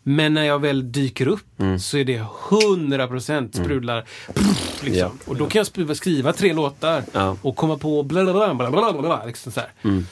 [0.03, 1.47] Men när jag väl dyker upp
[1.81, 2.19] så är det
[2.51, 4.03] 100% sprudlar.
[4.35, 5.01] Pff, liksom.
[5.01, 5.13] Ja.
[5.27, 7.37] Och då kan jag skriva, tre låtar Ja.
[7.43, 9.71] och komma på bla bla bla bla bla bla, liksom så här.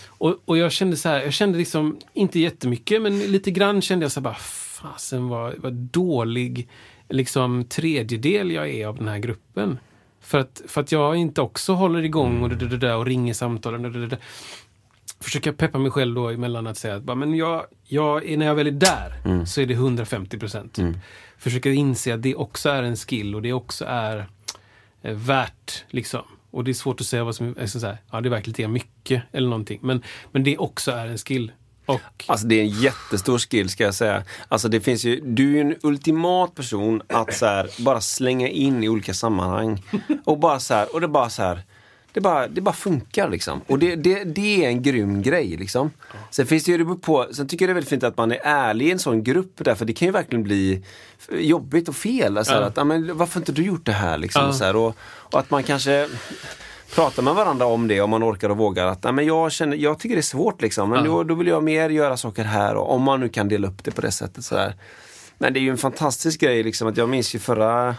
[0.08, 4.04] Och, och jag kände så här, jag kände liksom, inte jättemycket, men lite grann kände
[4.04, 6.68] jag så här bara, fasen vad, vad dålig
[7.08, 9.78] liksom tredjedel jag är av den här gruppen.
[10.20, 13.74] För att, för att jag inte också håller igång och, och ringer samtal.
[13.74, 14.18] Och
[15.26, 18.54] Försöker peppa mig själv då emellan att säga att men jag, jag, är- när jag
[18.54, 20.74] väl är där så är det 150 procent.
[20.74, 20.96] Typ.
[21.38, 24.26] Försöker inse att det också är en skill och det också är
[25.02, 25.84] eh, värt.
[25.88, 26.22] Liksom.
[26.50, 28.72] Och det är svårt att säga vad som är så här, ja det är verkligen
[28.72, 29.78] mycket eller någonting.
[29.82, 30.02] Men,
[30.32, 31.52] men det också är en skill.
[31.86, 34.22] Och, Alltså det är en jättestor skill ska jag säga.
[34.48, 38.48] Alltså det finns ju, du är ju en ultimat person att så här, bara slänga
[38.48, 39.82] in i olika sammanhang.
[40.24, 41.62] Och bara så här, och det bara så här.
[42.16, 43.60] Det bara, det bara funkar liksom.
[43.66, 45.90] Och det, det, det är en grym grej liksom.
[46.30, 48.32] Sen finns det ju det på, sen tycker jag det är väldigt fint att man
[48.32, 50.82] är ärlig i en sån grupp där, för det kan ju verkligen bli
[51.30, 52.38] jobbigt och fel.
[52.38, 52.60] Alltså, Ja.
[52.60, 54.42] att, men, varför inte du gjort det här liksom?
[54.42, 54.48] Ja.
[54.48, 56.08] Och, så här, och, och att man kanske
[56.94, 58.86] pratar med varandra om det om man orkar och vågar.
[58.86, 60.90] Att, men jag, känner, jag tycker det är svårt liksom.
[60.90, 61.10] Men Ja.
[61.10, 63.84] då, då vill jag mer göra saker här och om man nu kan dela upp
[63.84, 64.44] det på det sättet.
[64.44, 64.74] Så här.
[65.38, 67.94] Men det är ju en fantastisk grej liksom att jag minns ju förra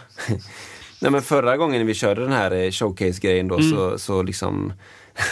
[1.00, 4.72] Nej men förra gången vi körde den här eh, showcase-grejen då så, så liksom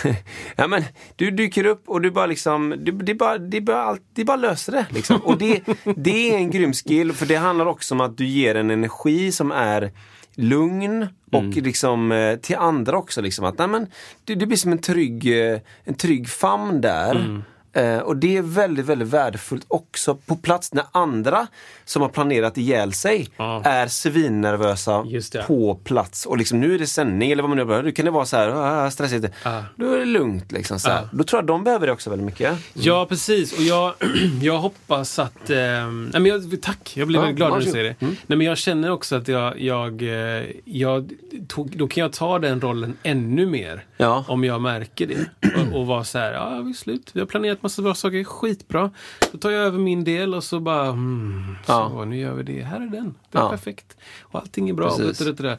[0.57, 0.85] Ja men
[1.17, 4.37] du dyker upp och du bara liksom, du, det, bara, det, bara, allt, det bara
[4.37, 4.87] löser det.
[4.91, 5.17] Liksom.
[5.17, 5.63] Och det,
[5.97, 9.33] det är en grym skill för det handlar också om att du ger en energi
[9.33, 9.91] som är
[10.35, 13.21] lugn och liksom eh, till andra också.
[13.21, 13.87] Liksom, att, nej, men,
[14.25, 17.43] det, det blir som en trygg, eh, en trygg famn där.
[17.77, 21.47] Eh, och det är väldigt, väldigt värdefullt också på plats när andra
[21.85, 23.63] som har planerat ihjäl sig Ja.
[23.65, 25.07] är svinnervösa
[25.47, 26.27] på plats.
[26.27, 27.83] Och liksom nu är det sändning eller vad man nu gör.
[27.83, 29.27] Då kan det vara så här, ah, stressigt.
[29.43, 29.65] Ja.
[29.77, 30.81] Då är det lugnt liksom.
[30.81, 30.89] Så.
[30.89, 31.09] Ja.
[31.13, 32.59] Då tror jag de behöver det också väldigt mycket.
[32.73, 33.53] Ja, precis.
[33.53, 33.95] Och jag,
[34.43, 35.51] jag hoppas att...
[35.51, 37.97] Eh, nej men jag, tack, jag blir väldigt glad när du säger det.
[38.01, 39.61] Nej, men jag känner också att jag...
[39.61, 41.13] jag, eh, jag
[41.49, 43.85] tog, då kan jag ta den rollen ännu mer.
[43.97, 44.25] Ja.
[44.29, 45.49] Om jag märker det.
[45.73, 47.11] Och, och vara så här, ja visst slut.
[47.13, 48.91] Vi har planerat massa bra saker, skitbra.
[49.33, 52.05] Då tar jag över min del och så bara, hmm, så Ja.
[52.05, 52.63] nu gör vi det.
[52.63, 53.15] Här är den.
[53.31, 53.51] Det är Ja.
[53.51, 53.97] perfekt.
[54.23, 54.97] Och allting är bra.
[54.97, 55.59] Det.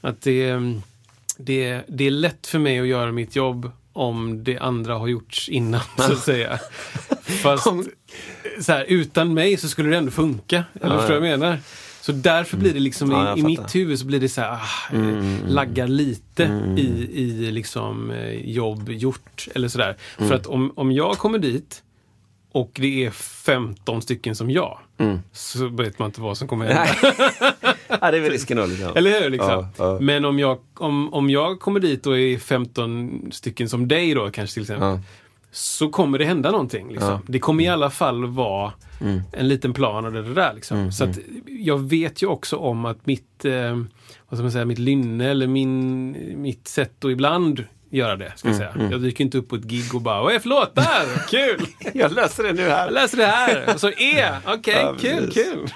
[0.00, 0.82] Att det, mm,
[1.38, 5.48] det, det är lätt för mig att göra mitt jobb om det andra har gjorts
[5.48, 6.58] innan, så att säga.
[7.42, 7.64] Fast
[8.60, 10.64] så här, utan mig så skulle det ändå funka.
[10.80, 11.58] Eller Ja, förstår du vad jag menar?
[12.06, 14.40] Så därför blir det liksom, Ja, jag i, i mitt huvud så blir det så
[14.40, 16.42] här, ah, eh, laggar lite
[16.76, 19.48] i, i liksom eh, jobb gjort.
[19.54, 19.96] Eller sådär.
[20.18, 21.82] För att om, om jag kommer dit
[22.52, 24.78] och det är 15 stycken som jag,
[25.32, 26.88] så vet man inte vad som kommer hända.
[27.88, 28.66] ja, det är väl risken då.
[28.66, 28.92] Liksom.
[28.96, 29.30] Eller hur?
[29.30, 29.50] Liksom?
[29.50, 29.98] Ja, ja.
[30.00, 34.30] Men om jag, om, om jag kommer dit och är 15 stycken som dig då
[34.30, 34.88] kanske till exempel.
[34.88, 35.00] Ja.
[35.50, 36.88] Så kommer det hända någonting.
[36.88, 37.08] Liksom.
[37.08, 37.14] Ja.
[37.14, 37.26] Mm.
[37.26, 38.72] Det kommer i alla fall vara
[39.32, 40.52] en liten plan och det det där.
[40.54, 40.92] Liksom.
[40.92, 43.76] Så att jag vet ju också om att mitt, eh,
[44.28, 48.32] vad ska man säga, mitt lynne eller min, mitt sätt att ibland göra det.
[48.36, 48.88] Ska jag, Mm, säga.
[48.90, 51.28] jag dyker inte upp på ett gig och bara Vad är för låtar?
[51.30, 51.66] Kul!
[51.94, 52.90] Jag löser det nu Jag här.
[52.90, 53.74] läser det här.
[53.74, 54.28] Och så E.
[54.46, 55.34] Okej, Ja, kul, precis.
[55.44, 55.68] kul.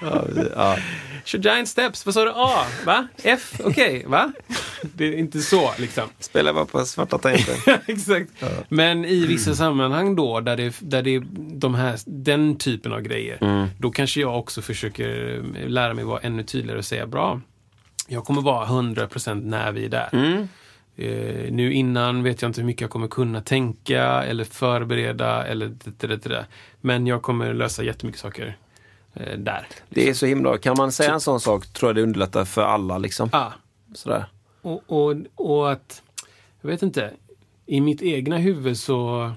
[0.57, 0.77] Ja,
[1.25, 2.07] giant steps.
[2.07, 2.33] Vad sa du?
[2.35, 2.65] A?
[2.87, 3.09] Va?
[3.23, 3.61] F?
[3.65, 4.33] Okej, va?
[4.83, 6.09] Det är inte så liksom.
[6.19, 7.81] Spelar bara på svarta tangenter.
[7.87, 8.31] Exakt.
[8.69, 13.01] Men i vissa sammanhang då, där det, där det är de här, den typen av
[13.01, 17.41] grejer, då kanske jag också försöker eh, lära mig vara ännu tydligare och säga bra.
[18.09, 20.09] Jag kommer vara 100% när vi är där.
[20.97, 25.69] Eh, nu innan vet jag inte hur mycket jag kommer kunna tänka eller förbereda eller
[25.69, 26.47] det, det, det, det.
[26.81, 28.57] Men jag kommer lösa jättemycket saker
[29.15, 29.67] eh, där.
[29.89, 32.63] Det är så himla Kan man säga en sån sak tror jag det underlättar för
[32.63, 32.99] alla.
[32.99, 33.29] Liksom.
[33.33, 33.53] Ah,
[33.95, 34.25] Sådär.
[34.63, 36.03] Och, och, och att,
[36.61, 37.11] jag vet inte,
[37.67, 39.31] i mitt egna huvud så,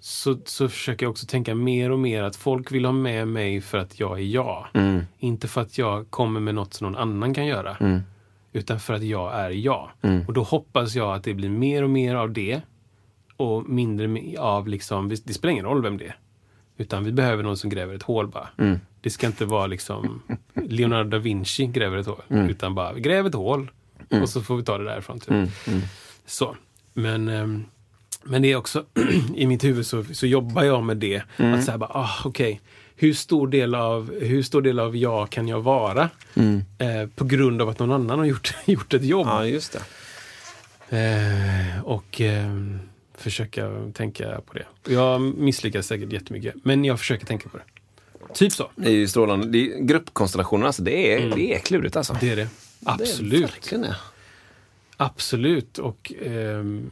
[0.00, 3.60] så, så försöker jag också tänka mer och mer att folk vill ha med mig
[3.60, 4.66] för att jag är jag.
[5.18, 7.76] Inte för att jag kommer med något som någon annan kan göra.
[8.52, 9.90] Utan för att jag är jag.
[10.26, 12.60] Och då hoppas jag att det blir mer och mer av det.
[13.36, 16.16] Och mindre av liksom, det spelar ingen roll vem det är.
[16.76, 18.48] Utan vi behöver någon som gräver ett hål bara.
[19.00, 20.22] Det ska inte vara liksom
[20.54, 22.22] Leonardo da Vinci gräver ett hål.
[22.50, 23.70] Utan bara, gräv ett hål.
[24.22, 25.20] Och så får vi ta det därifrån.
[25.20, 25.30] Typ.
[26.26, 26.56] Så.
[26.92, 27.64] Men, ehm,
[28.22, 28.84] men det är också,
[29.34, 31.22] i mitt huvud så, så jobbar jag med det.
[31.54, 32.60] Att säga bara, ah, okej.
[32.96, 36.10] Hur stor, del av, hur stor del av jag kan jag vara?
[36.78, 39.26] Eh, på grund av att någon annan har gjort, gjort ett jobb.
[39.26, 39.82] Ja, just det.
[40.98, 42.78] Eh, och ehm,
[43.14, 44.92] försöka tänka på det.
[44.92, 47.64] Jag misslyckas säkert jättemycket, men jag försöker tänka på det.
[48.34, 48.70] Typ så.
[48.76, 49.46] Det är ju strålande.
[49.46, 52.16] Det är, gruppkonstellationer, alltså, det, är, det är klurigt alltså.
[52.20, 52.48] Det är det.
[52.80, 53.70] Det är Absolut.
[53.70, 53.96] det.
[54.96, 55.78] Absolut.
[55.78, 56.90] Och ehm,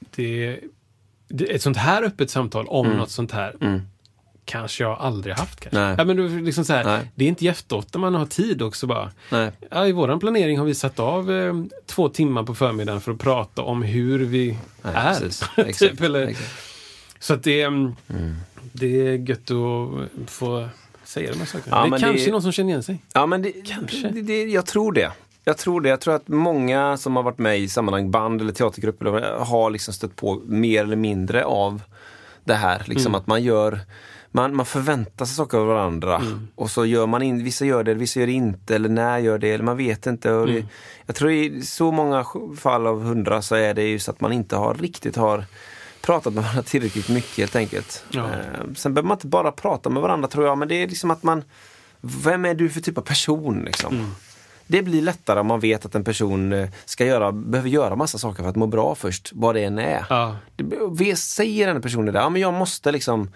[0.00, 0.58] det,
[1.28, 3.80] det- ett sånt här öppet samtal om något sånt här
[4.44, 5.60] kanske jag aldrig haft.
[5.60, 5.80] Kanske.
[5.80, 5.94] Nej.
[5.98, 7.10] Ja, men då, liksom så här, Nej.
[7.14, 9.10] det är inte jätteofta man har tid också bara.
[9.70, 11.54] Ja, I vår planering har vi satt av eh,
[11.86, 15.14] två timmar på förmiddagen för att prata om hur vi Nej, är.
[15.56, 16.50] typ, Exakt, eller, exakt.
[17.18, 17.92] Så att det, är,
[18.72, 20.68] det är gött att få
[21.04, 21.76] säga de här sakerna.
[21.76, 22.98] Ja, det är kanske det- någon som känner igen sig.
[23.14, 24.08] Ja, men det, Kanske.
[24.08, 25.12] Det, det, jag tror det.
[25.44, 25.88] Jag tror det.
[25.88, 29.44] Jag tror att många som har varit med i sammanhang, band eller teatergrupper, eller det
[29.44, 31.82] har liksom stött på mer eller mindre av
[32.44, 32.82] det här.
[32.86, 33.20] Liksom Mm.
[33.20, 33.80] att man gör
[34.32, 36.48] man, man förväntar sig saker av varandra Mm.
[36.54, 39.38] och så gör man in, vissa gör det, vissa gör det inte eller när gör
[39.38, 40.32] det eller man vet inte.
[40.32, 40.66] Och det, Mm.
[41.06, 42.24] Jag tror i så många
[42.58, 45.44] fall av hundra så är det ju så att man inte har riktigt har
[46.00, 48.04] pratat med varandra tillräckligt mycket helt enkelt.
[48.10, 48.20] Ja.
[48.24, 51.10] Eh, sen behöver man inte bara prata med varandra tror jag, men det är liksom
[51.10, 51.44] att man
[52.24, 53.94] Vem är du för typ av person liksom?
[53.94, 54.10] Mm.
[54.72, 58.18] Det blir lättare om man vet att en person eh, ska göra, behöver göra massa
[58.18, 60.04] saker för att må bra först, vad det än är.
[60.10, 60.36] Ja.
[60.56, 60.64] Det,
[60.98, 63.30] vi säger den personen det, ja men jag måste liksom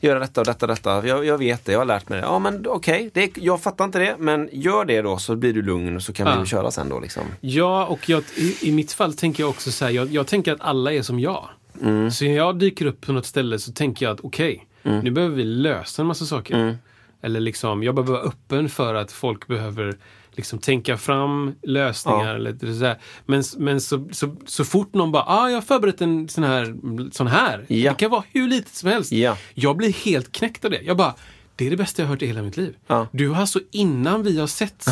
[0.00, 1.06] göra detta och detta och detta.
[1.06, 2.26] Jag, jag vet det, jag har lärt mig det.
[2.26, 5.62] Ja men okej, det, jag fattar inte det, men gör det då så blir du
[5.62, 6.40] lugn och så kan Ja.
[6.40, 7.22] vi köra sen då liksom.
[7.40, 10.52] Ja, och jag, i, i mitt fall tänker jag också så här, jag, jag tänker
[10.52, 11.48] att alla är som jag.
[11.82, 12.10] Mm.
[12.10, 15.36] Så när jag dyker upp på något ställe så tänker jag att okej, nu behöver
[15.36, 16.54] vi lösa en massa saker.
[16.54, 16.74] Mm.
[17.22, 19.96] Eller liksom, jag behöver vara öppen för att folk behöver
[20.36, 22.26] liksom tänka fram lösningar.
[22.28, 22.34] Ja.
[22.34, 22.98] Eller så här.
[23.26, 26.74] Men, men så, så, så fort någon bara, ah, jag har förberett en sån här,
[27.12, 27.64] sån här.
[27.68, 27.90] Ja.
[27.90, 29.12] Det kan vara hur litet som helst.
[29.12, 29.36] Ja.
[29.54, 30.80] Jag blir helt knäckt av det.
[30.82, 31.14] Jag bara,
[31.56, 32.74] det är det bästa jag hört i hela mitt liv.
[32.86, 33.06] Ja.
[33.12, 34.86] Du har alltså innan vi har setts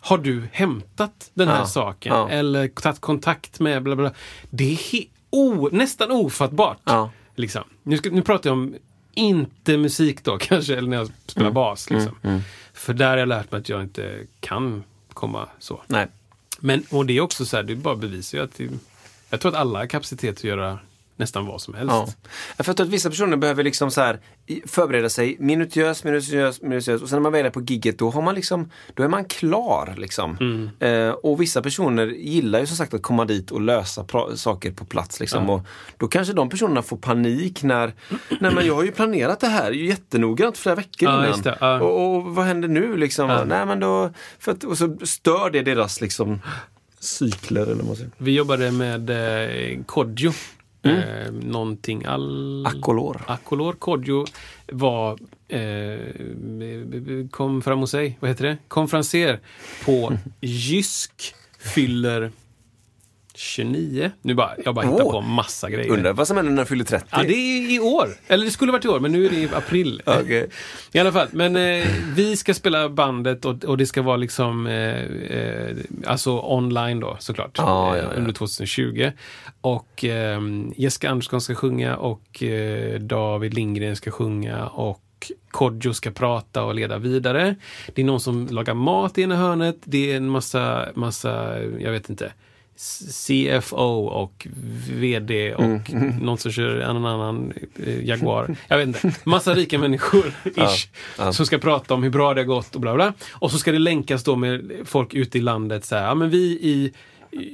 [0.00, 4.10] har du hämtat den här saken eller tagit kontakt med bla bla.
[4.50, 4.78] Det är
[5.30, 6.78] o- nästan ofattbart.
[7.36, 7.62] Liksom.
[7.82, 8.74] Nu, ska, nu pratar jag om
[9.14, 11.54] inte musik då kanske, eller när jag spelar Mm.
[11.54, 11.90] bas.
[11.90, 12.42] Liksom.
[12.74, 15.82] För där har jag lärt mig att jag inte kan komma så.
[15.86, 16.08] Nej.
[16.58, 18.70] Men, och det är också så här, det bara bevisar ju att det,
[19.30, 20.78] jag tror att alla har kapacitet att göra
[21.16, 21.92] nästan vad som helst.
[21.94, 22.08] Ja.
[22.56, 24.18] Jag tror att vissa personer behöver liksom så här
[24.66, 28.22] förbereda sig minutiöst, minutiöst, minutiöst och sen när man väl är på gigget då har
[28.22, 30.36] man liksom, då är man klar liksom.
[30.40, 30.70] Mm.
[30.80, 34.84] Eh, och vissa personer gillar ju som sagt att komma dit och lösa saker på
[34.84, 35.50] plats liksom.
[35.50, 35.60] Och
[35.98, 37.92] då kanske de personerna får panik när,
[38.40, 41.42] nej men jag har ju planerat det här jättenoggrant flera veckor Ja, innan.
[41.42, 41.80] det, ja.
[41.80, 43.30] och, och vad händer nu liksom?
[43.30, 43.44] Ja.
[43.44, 46.40] Nej men då, för att, och så stör det deras liksom
[47.00, 48.10] cykler eller vad man säger.
[48.18, 50.32] Vi jobbade med eh, Kodjo.
[50.84, 52.66] Eh, någonting all...
[52.66, 53.22] Akolor.
[53.26, 54.24] Akolor Kodjo
[54.72, 55.18] var
[55.48, 58.56] eh, kom fram och säg, vad heter det?
[58.68, 59.40] Konferenser
[59.84, 62.30] på Jysk fyller
[63.34, 64.10] 29.
[64.22, 65.12] Nu bara, jag bara hittar Åh.
[65.12, 65.90] på massa grejer.
[65.90, 67.06] Undrar vad som händer när de fyller 30?
[67.10, 68.08] Ja, det är i år.
[68.26, 70.02] Eller det skulle varit i år, men nu är det i april.
[70.06, 70.48] Okej.
[70.92, 74.66] I alla fall, men eh, vi ska spela bandet och, och det ska vara liksom
[74.66, 75.76] eh, eh,
[76.06, 77.58] alltså online då såklart.
[77.58, 78.16] Ja, eh, ja, ja.
[78.18, 79.10] Under 2020.
[79.60, 80.40] Och eh,
[80.76, 85.00] Jessica Andersson ska sjunga och eh, David Lindgren ska sjunga och
[85.50, 87.54] Kodjo ska prata och leda vidare.
[87.94, 89.76] Det är någon som lagar mat i ena hörnet.
[89.84, 92.32] Det är en massa, massa, jag vet inte.
[92.76, 94.46] CFO och
[94.92, 96.16] VD och Mm.
[96.20, 97.52] någon som kör en annan
[97.86, 98.56] eh, Jaguar.
[98.68, 99.12] Jag vet inte.
[99.24, 100.24] Massa rika människor,
[100.56, 101.32] ish, ja.
[101.32, 103.12] som ska prata om hur bra det har gått och bla bla.
[103.32, 105.84] Och så ska det länkas då med folk ute i landet.
[105.84, 106.92] Så här, ja, men vi i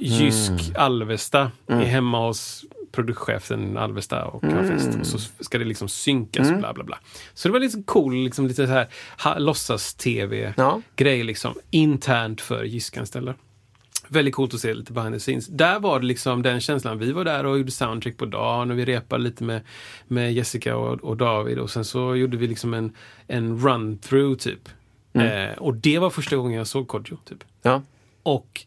[0.01, 0.59] Jysk Mm.
[0.75, 4.87] Alvesta är hemma hos produktchefen Alvesta och har fest.
[4.87, 4.99] Mm.
[5.01, 6.99] Och så ska det liksom synkas bla bla bla.
[7.33, 8.73] Så det var lite cool, liksom lite så
[9.17, 10.53] här låtsas-tv-grej
[11.17, 11.23] Ja.
[11.23, 11.53] liksom.
[11.69, 13.35] Internt för Jysk-anställda.
[14.11, 15.47] Väldigt coolt att se lite behind the scenes.
[15.47, 16.99] Där var det liksom den känslan.
[16.99, 19.61] Vi var där och gjorde soundtrack på dagen och vi repade lite med,
[20.07, 22.93] med Jessica och, och David och sen så gjorde vi liksom en,
[23.27, 24.69] en run-through typ.
[25.13, 27.17] Eh, och det var första gången jag såg Kodjo.
[27.25, 27.43] Typ.
[27.61, 27.81] Ja.
[28.23, 28.65] Och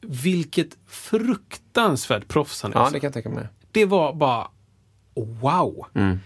[0.00, 2.76] vilket fruktansvärt proffs han är.
[2.76, 3.48] ja, det kan jag tänka mig.
[3.72, 4.48] Det var bara
[5.14, 5.86] wow.
[5.92, 6.18] Det,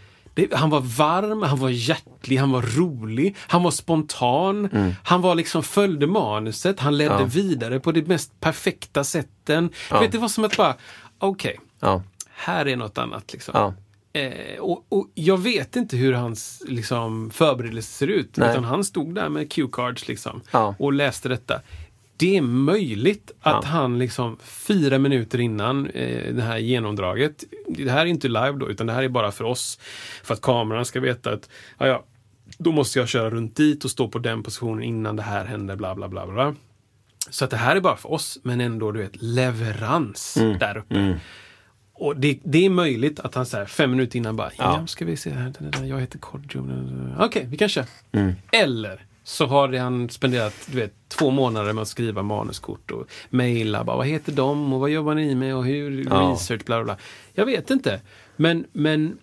[0.52, 4.68] han var varm, han var hjärtlig, han var rolig, han var spontan.
[5.04, 7.24] Han var liksom följde manuset, han ledde Ja.
[7.24, 9.70] vidare på det mest perfekta sätten.
[9.90, 10.74] Du vet, det var som att bara,
[11.18, 12.02] okej, Ja.
[12.34, 13.32] här är något annat.
[13.32, 13.52] Liksom.
[13.54, 13.74] Ja.
[14.20, 18.36] Eh, och, och jag vet inte hur hans liksom, förberedelse ser ut.
[18.36, 18.50] Nej.
[18.50, 20.74] Utan han stod där med cue-cards liksom, Ja.
[20.78, 21.60] och läste detta.
[22.20, 23.68] Det är möjligt att Ja.
[23.68, 28.70] han liksom fyra minuter innan eh, det här genomdraget, det här är inte live då,
[28.70, 29.78] utan det här är bara för oss.
[30.24, 31.48] För att kameran ska veta att,
[31.78, 32.04] ja, ja,
[32.58, 35.76] då måste jag köra runt dit och stå på den positionen innan det här händer,
[35.76, 36.26] bla bla bla.
[36.26, 36.54] bla.
[37.30, 40.58] Så att det här är bara för oss, men ändå du vet, leverans Mm.
[40.58, 41.20] där uppe.
[41.92, 44.86] Och det, det är möjligt att han så här, fem minuter innan bara, ja, Ja.
[44.86, 45.52] ska vi se här,
[45.84, 46.68] jag heter Kodjo.
[47.18, 47.86] Okej, vi kan köra.
[48.12, 48.32] Mm.
[48.52, 53.82] Eller så har han spenderat du vet, två månader med att skriva manuskort och mejla.
[53.84, 56.32] Vad heter de och vad jobbar ni med och hur Ja.
[56.32, 56.96] research, bla bla bla.
[57.32, 58.00] Jag vet inte.
[58.36, 59.18] Men, men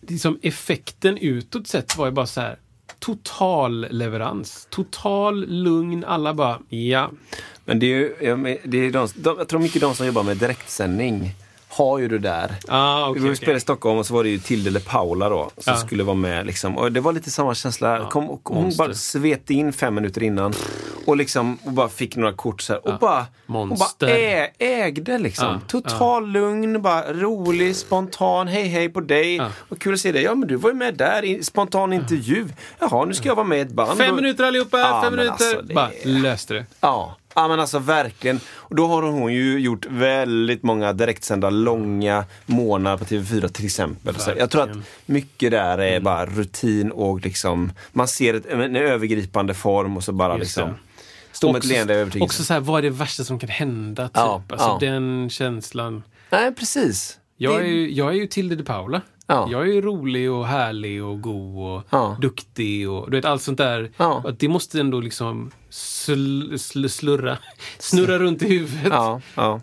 [0.00, 2.58] liksom effekten utåt sett var ju bara så här
[2.98, 4.66] total leverans.
[4.70, 6.04] Total lugn.
[6.04, 7.10] Alla bara, ja.
[7.64, 8.14] Men det är ju,
[8.64, 11.34] det är de, de, jag tror mycket de som jobbar med direktsändning
[11.76, 12.54] har ju det där.
[12.68, 13.36] Ah, vi okay, okay.
[13.36, 15.76] spelade i Stockholm och så var det ju Tilde eller Paula då som Ja.
[15.76, 16.46] skulle vara med.
[16.46, 16.78] Liksom.
[16.78, 18.06] Och det var lite samma känsla.
[18.10, 18.84] Kom, och hon monster.
[18.84, 20.52] bara svette in fem minuter innan
[21.06, 24.06] och, liksom, och bara fick några kort så här, och bara, hon Monster.
[24.06, 25.46] bara ä, ägde liksom.
[25.46, 28.48] Ja, Total lugn, bara rolig, spontan.
[28.48, 29.40] Hej hej på dig.
[29.68, 30.22] Och kul att se dig.
[30.22, 32.48] Ja men du var ju med där i spontan intervju.
[32.78, 33.98] Jaha, nu ska jag vara med i ett band.
[33.98, 35.30] Fem minuter allihopa, fem minuter.
[35.32, 36.66] alltså, det Bara löste det.
[36.80, 37.16] Ja.
[37.36, 38.40] Ja, men alltså verkligen.
[38.48, 44.14] Och då har hon ju gjort väldigt många direktsända långa månader på TV4 till exempel.
[44.16, 44.76] Så jag tror att
[45.06, 45.94] mycket där Mm.
[45.94, 50.40] är bara rutin och liksom man ser ett, en övergripande form och så bara Just
[50.56, 50.74] liksom det.
[51.32, 52.24] stå med ett leende i övertygelse.
[52.24, 54.08] Också så här, vad är det värsta som kan hända?
[54.08, 54.16] Typ.
[54.16, 54.78] Ja, alltså ja.
[54.80, 56.02] den känslan.
[56.30, 57.18] Nej, precis.
[57.36, 59.00] Jag är, Det- ju, jag är ju Tilde de Paula.
[59.26, 59.48] Ja.
[59.50, 62.16] Jag är ju rolig och härlig och god och Ja.
[62.20, 63.90] duktig och du vet allt sånt där.
[63.96, 64.24] Ja.
[64.38, 67.38] Det måste ändå liksom sl, sl, slurra,
[67.78, 68.92] snurra runt i huvudet.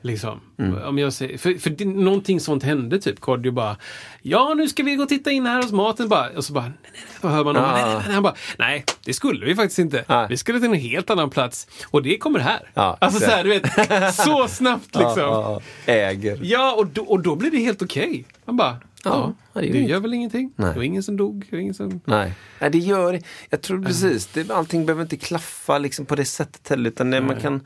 [0.01, 0.39] Liksom.
[0.87, 3.19] Om jag säger, för för det, någonting sånt hände typ.
[3.19, 3.77] Kodjo bara
[4.21, 6.09] Ja, nu ska vi gå och titta in här hos maten.
[6.09, 7.31] Bara, och så bara, nej, nej, nej.
[7.33, 7.55] Hör man?
[7.55, 7.61] Ja.
[7.71, 8.13] Nej, nej, nej.
[8.13, 10.25] Han bara, nej, det skulle vi faktiskt inte.
[10.29, 11.67] Vi skulle till en helt annan plats.
[11.87, 12.69] Och det kommer här.
[12.73, 14.15] Alltså så här, du vet.
[14.15, 15.59] Så snabbt liksom.
[15.85, 16.39] Äger.
[16.41, 18.25] Ja, och då, och då blir det helt okej.
[18.45, 20.53] Man bara, ja, ja, det det, är ju gör väl ingenting.
[20.55, 20.69] Nej.
[20.69, 21.47] Det var ingen som dog.
[21.49, 22.01] Det var ingen som...
[22.05, 22.33] Nej.
[22.59, 26.69] Nej, det gör Jag tror precis, det, allting behöver inte klaffa liksom på det sättet
[26.69, 26.89] heller.
[26.89, 27.61] Utan det, man kan...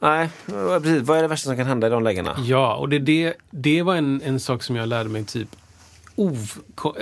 [0.00, 1.02] Nej, precis.
[1.02, 2.36] Vad är det värsta som kan hända i de lägena?
[2.44, 5.56] Ja, och det, det, det var en, en sak som jag lärde mig typ
[6.16, 6.52] ov,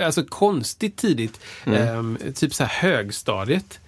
[0.03, 1.39] alltså konstigt tidigt.
[1.65, 3.79] Ehm, typ så här högstadiet.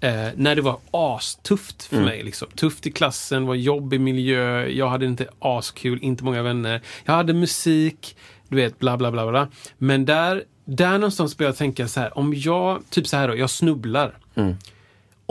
[0.00, 2.22] Eh, när det var astufft för mig.
[2.22, 2.48] Liksom.
[2.54, 6.82] Tufft i klassen, var jobbig miljö, jag hade inte askul, inte många vänner.
[7.04, 8.16] Jag hade musik,
[8.56, 9.30] du vet, bla bla bla.
[9.30, 9.48] bla.
[9.78, 13.36] Men där, där någonstans börjar jag tänka så här, om jag, typ så här då,
[13.36, 14.18] jag snubblar.
[14.34, 14.56] Mm.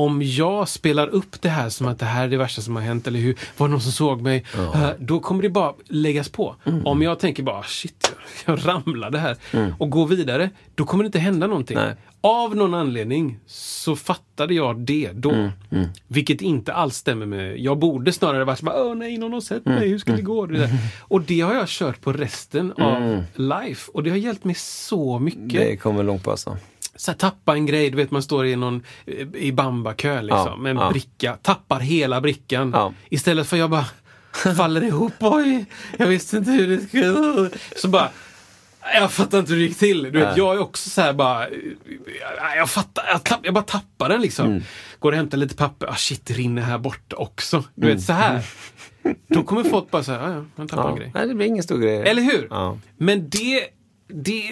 [0.05, 2.83] Om jag spelar upp det här som att det här är det värsta som har
[2.83, 4.45] hänt eller hur, var det någon som såg mig?
[4.73, 6.55] Eh, Då kommer det bara läggas på.
[6.85, 9.37] Om jag tänker bara shit, jag ramlade här
[9.79, 11.77] och går vidare, då kommer det inte hända någonting.
[11.77, 11.95] Nej.
[12.23, 15.49] Av någon anledning så fattade jag det då.
[16.07, 17.59] Vilket inte alls stämmer med...
[17.59, 20.21] Jag borde snarare varit så bara, åh nej, någon har sett mig, hur ska det
[20.21, 20.45] gå?
[20.45, 20.69] Det.
[20.99, 23.91] Och det har jag kört på resten av life.
[23.93, 26.57] Och det har hjälpt mig så mycket Det kommer långt på alltså.
[27.01, 28.83] Så här, tappa en grej, du vet man står i någon
[29.35, 32.93] i bambakö liksom, med en bricka, tappar hela brickan.
[33.09, 33.85] Istället för jag bara
[34.57, 35.65] faller ihop, oj,
[35.97, 37.49] jag visste inte hur det skulle...
[37.75, 38.09] Så bara,
[38.93, 40.03] jag fattar inte hur det gick till.
[40.03, 41.47] Du vet, jag är också så här bara,
[42.57, 44.45] jag fattar, jag, tapp, jag bara tappar den liksom.
[44.45, 44.63] Mm.
[44.99, 47.63] Går och hämtar lite papper, ah shit det rinner här borta också.
[47.75, 47.97] Du Mm.
[47.97, 48.41] vet så här.
[49.27, 50.89] Då kommer folk bara säga, ja ja, han tappar Ja.
[50.89, 51.11] en grej.
[51.13, 52.01] Nej, det blir ingen stor grej.
[52.01, 52.47] Eller hur?
[52.49, 52.77] Ja.
[52.97, 53.61] Men det,
[54.13, 54.43] det,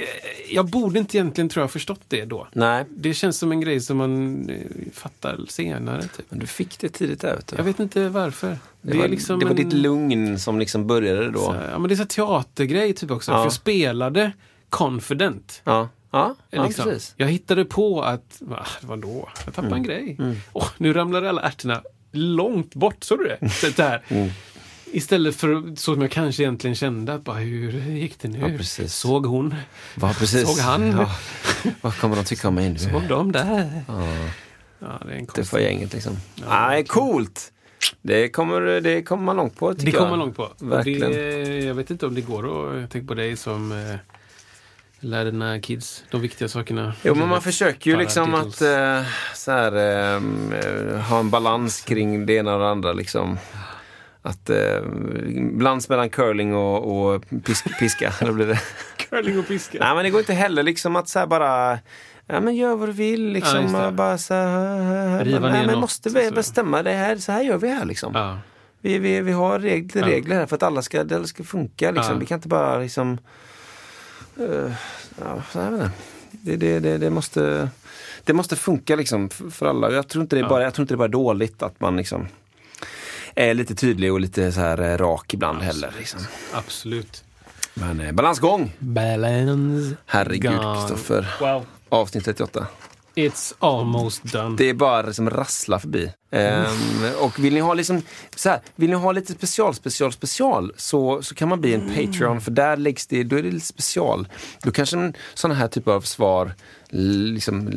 [0.50, 2.48] jag borde inte egentligen tror jag förstått det då.
[2.54, 4.56] Nej, Det känns som en grej som man eh,
[4.94, 6.02] fattar senare.
[6.02, 6.26] Typ.
[6.30, 7.54] men du fick det tidigt där vet.
[7.58, 8.58] Jag vet inte varför.
[8.82, 11.40] det, var, liksom det var en- ditt lugn som liksom började då.
[11.40, 13.32] så Ja, men det är så teatergrej typ också.
[13.32, 13.38] Ja.
[13.38, 14.32] För jag spelade
[14.70, 15.62] confident.
[15.64, 16.86] Ja, ja, ja liksom.
[16.86, 17.14] precis.
[17.18, 19.30] Jag hittade på att, va, vadå?
[19.46, 20.18] Jag tappade en grej.
[20.54, 21.82] Åh, nu ramlade alla ärtorna
[22.12, 23.50] långt bort, såg du det?
[23.50, 24.04] Så där.
[24.92, 28.40] Istället för så som jag kanske egentligen kände, att bara, hur gick det nu?
[28.40, 28.94] Ja, precis.
[28.96, 29.56] Såg hon?
[29.96, 30.48] Va, precis.
[30.48, 30.92] Såg han?
[30.92, 31.12] Ja.
[31.82, 32.80] Vad kommer de tycka om mig nu?
[32.80, 33.84] Såg de där?
[33.88, 33.96] Ja,
[34.80, 35.48] det är en Det konstig...
[35.48, 36.18] får gänget liksom.
[36.50, 37.52] Nej, coolt!
[38.02, 39.98] Det kommer, det kommer man långt på tycker Det jag.
[39.98, 40.50] kommer man långt på.
[40.60, 41.12] Verkligen.
[41.12, 42.82] Det, jag vet inte om det går att...
[42.82, 43.96] Jag tänker på dig som eh,
[45.00, 46.94] lär dina kids de viktiga sakerna.
[47.04, 49.02] Jo, men man försöker ju liksom att eh,
[49.36, 49.76] så här,
[50.16, 52.94] eh, ha en balans kring det ena och det andra.
[52.94, 53.38] Liksom.
[54.30, 54.82] Att eh,
[55.54, 58.14] balans mellan curling och, och pisk, piska.
[58.22, 58.60] Eller blir det?
[58.98, 59.78] Curling och piska.
[59.82, 61.80] Nej, men det går inte heller liksom att så här bara
[62.32, 63.76] Ja men gör vad du vill Ja, liksom.
[63.76, 67.32] och bara så här, Riva ner nej, men något, måste vi bestämma det här, så
[67.32, 68.12] här gör vi här liksom.
[68.16, 68.40] Ja.
[68.82, 70.08] Vi, vi, vi har regler, Ja.
[70.08, 71.92] regler här för att alla ska, det ska funka.
[71.92, 72.14] Liksom.
[72.14, 72.20] Ja.
[72.20, 73.18] Vi kan inte bara liksom...
[74.40, 74.72] eh,
[75.22, 75.92] ja, så inte.
[76.32, 77.70] Det, det, det, det, måste,
[78.24, 79.92] det måste funka liksom för, alla.
[79.92, 80.50] Jag tror, inte det är Ja.
[80.50, 82.28] bara, jag tror inte det är bara dåligt att man liksom
[83.40, 85.94] är lite tydlig och lite så här eh, rak ibland heller.
[85.98, 86.20] Liksom.
[86.54, 87.24] Absolut.
[87.74, 88.76] Men eh, balansgång!
[88.80, 89.96] Balance.
[90.06, 90.60] Herregud.
[90.76, 91.28] Kristoffer.
[91.40, 91.66] Wow.
[91.90, 92.68] Avsnitt 38.
[93.16, 94.56] It's almost done.
[94.58, 96.12] Det är bara liksom rassla förbi.
[96.32, 98.02] Ehm, och vill ni ha liksom,
[98.36, 101.90] så här, vill ni ha lite special, special, special så, så kan man bli en
[101.96, 104.28] Patreon för där läggs det, då är det lite special.
[104.64, 106.52] Då kanske sådana här typer av svar
[106.92, 107.70] liksom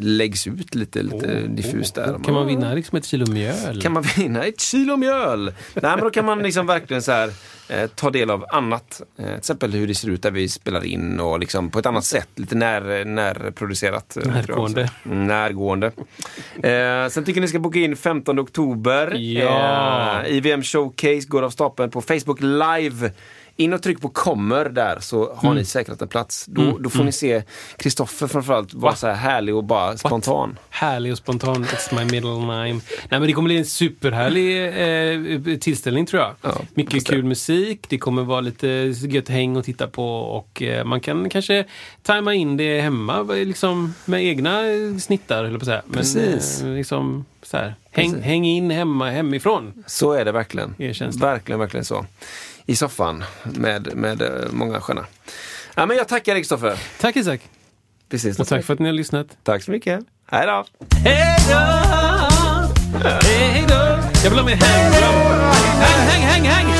[0.00, 2.18] läggs ut lite, lite diffust där.
[2.24, 3.82] Kan man vinna liksom ett kilo mjöl?
[3.82, 5.44] Kan man vinna ett kilo mjöl?
[5.74, 7.32] Nej men då kan man liksom verkligen så här,
[7.68, 9.02] eh, ta del av annat.
[9.18, 11.86] Eh, till exempel hur det ser ut där vi spelar in och liksom på ett
[11.86, 12.28] annat sätt.
[12.34, 14.16] Lite när, närproducerat.
[14.16, 14.90] Eh, Närgående.
[15.02, 15.86] Närgående.
[16.62, 19.14] Eh, sen tycker ni ska boka in 15 oktober.
[19.14, 20.22] Ja.
[20.22, 23.12] Eh, IVM Showcase går av stapeln på Facebook Live.
[23.60, 25.56] In och tryck på kommer där så har mm.
[25.56, 26.46] ni säkrat en plats.
[26.48, 26.82] Då, mm.
[26.82, 27.06] då får mm.
[27.06, 27.42] ni se
[27.76, 30.48] Kristoffer framförallt vara så här härlig och bara spontan.
[30.48, 30.58] What?
[30.70, 32.72] Härlig och spontan, it's my middle name.
[32.74, 34.66] Nej men det kommer bli en superhärlig
[35.52, 36.34] eh, tillställning tror jag.
[36.42, 38.66] Ja, Mycket kul musik, det kommer vara lite
[39.08, 41.64] gött häng att titta på och eh, man kan kanske
[42.02, 44.62] tajma in det hemma liksom, med egna
[45.00, 45.82] snittar, eller på säga.
[45.86, 46.62] Men, Precis.
[46.62, 49.84] Eh, liksom, så här, häng, häng in hemma hemifrån.
[49.86, 50.74] Så är det verkligen.
[51.20, 52.06] Verkligen, verkligen så
[52.66, 55.06] i soffan med, med eh, många sköna.
[55.74, 56.78] Ja, men jag tackar Kristoffer.
[57.00, 57.40] Tack Isak.
[58.08, 58.40] Precis.
[58.40, 59.26] Och tack för att ni har lyssnat.
[59.42, 60.00] Tack så mycket.
[60.26, 60.64] Hej då!
[61.04, 61.58] Hej då!
[63.08, 63.98] Hej då!
[64.24, 64.48] Jag vill ha.
[64.48, 64.58] Häng,
[66.08, 66.44] häng, häng, häng!
[66.44, 66.79] Häng, häng!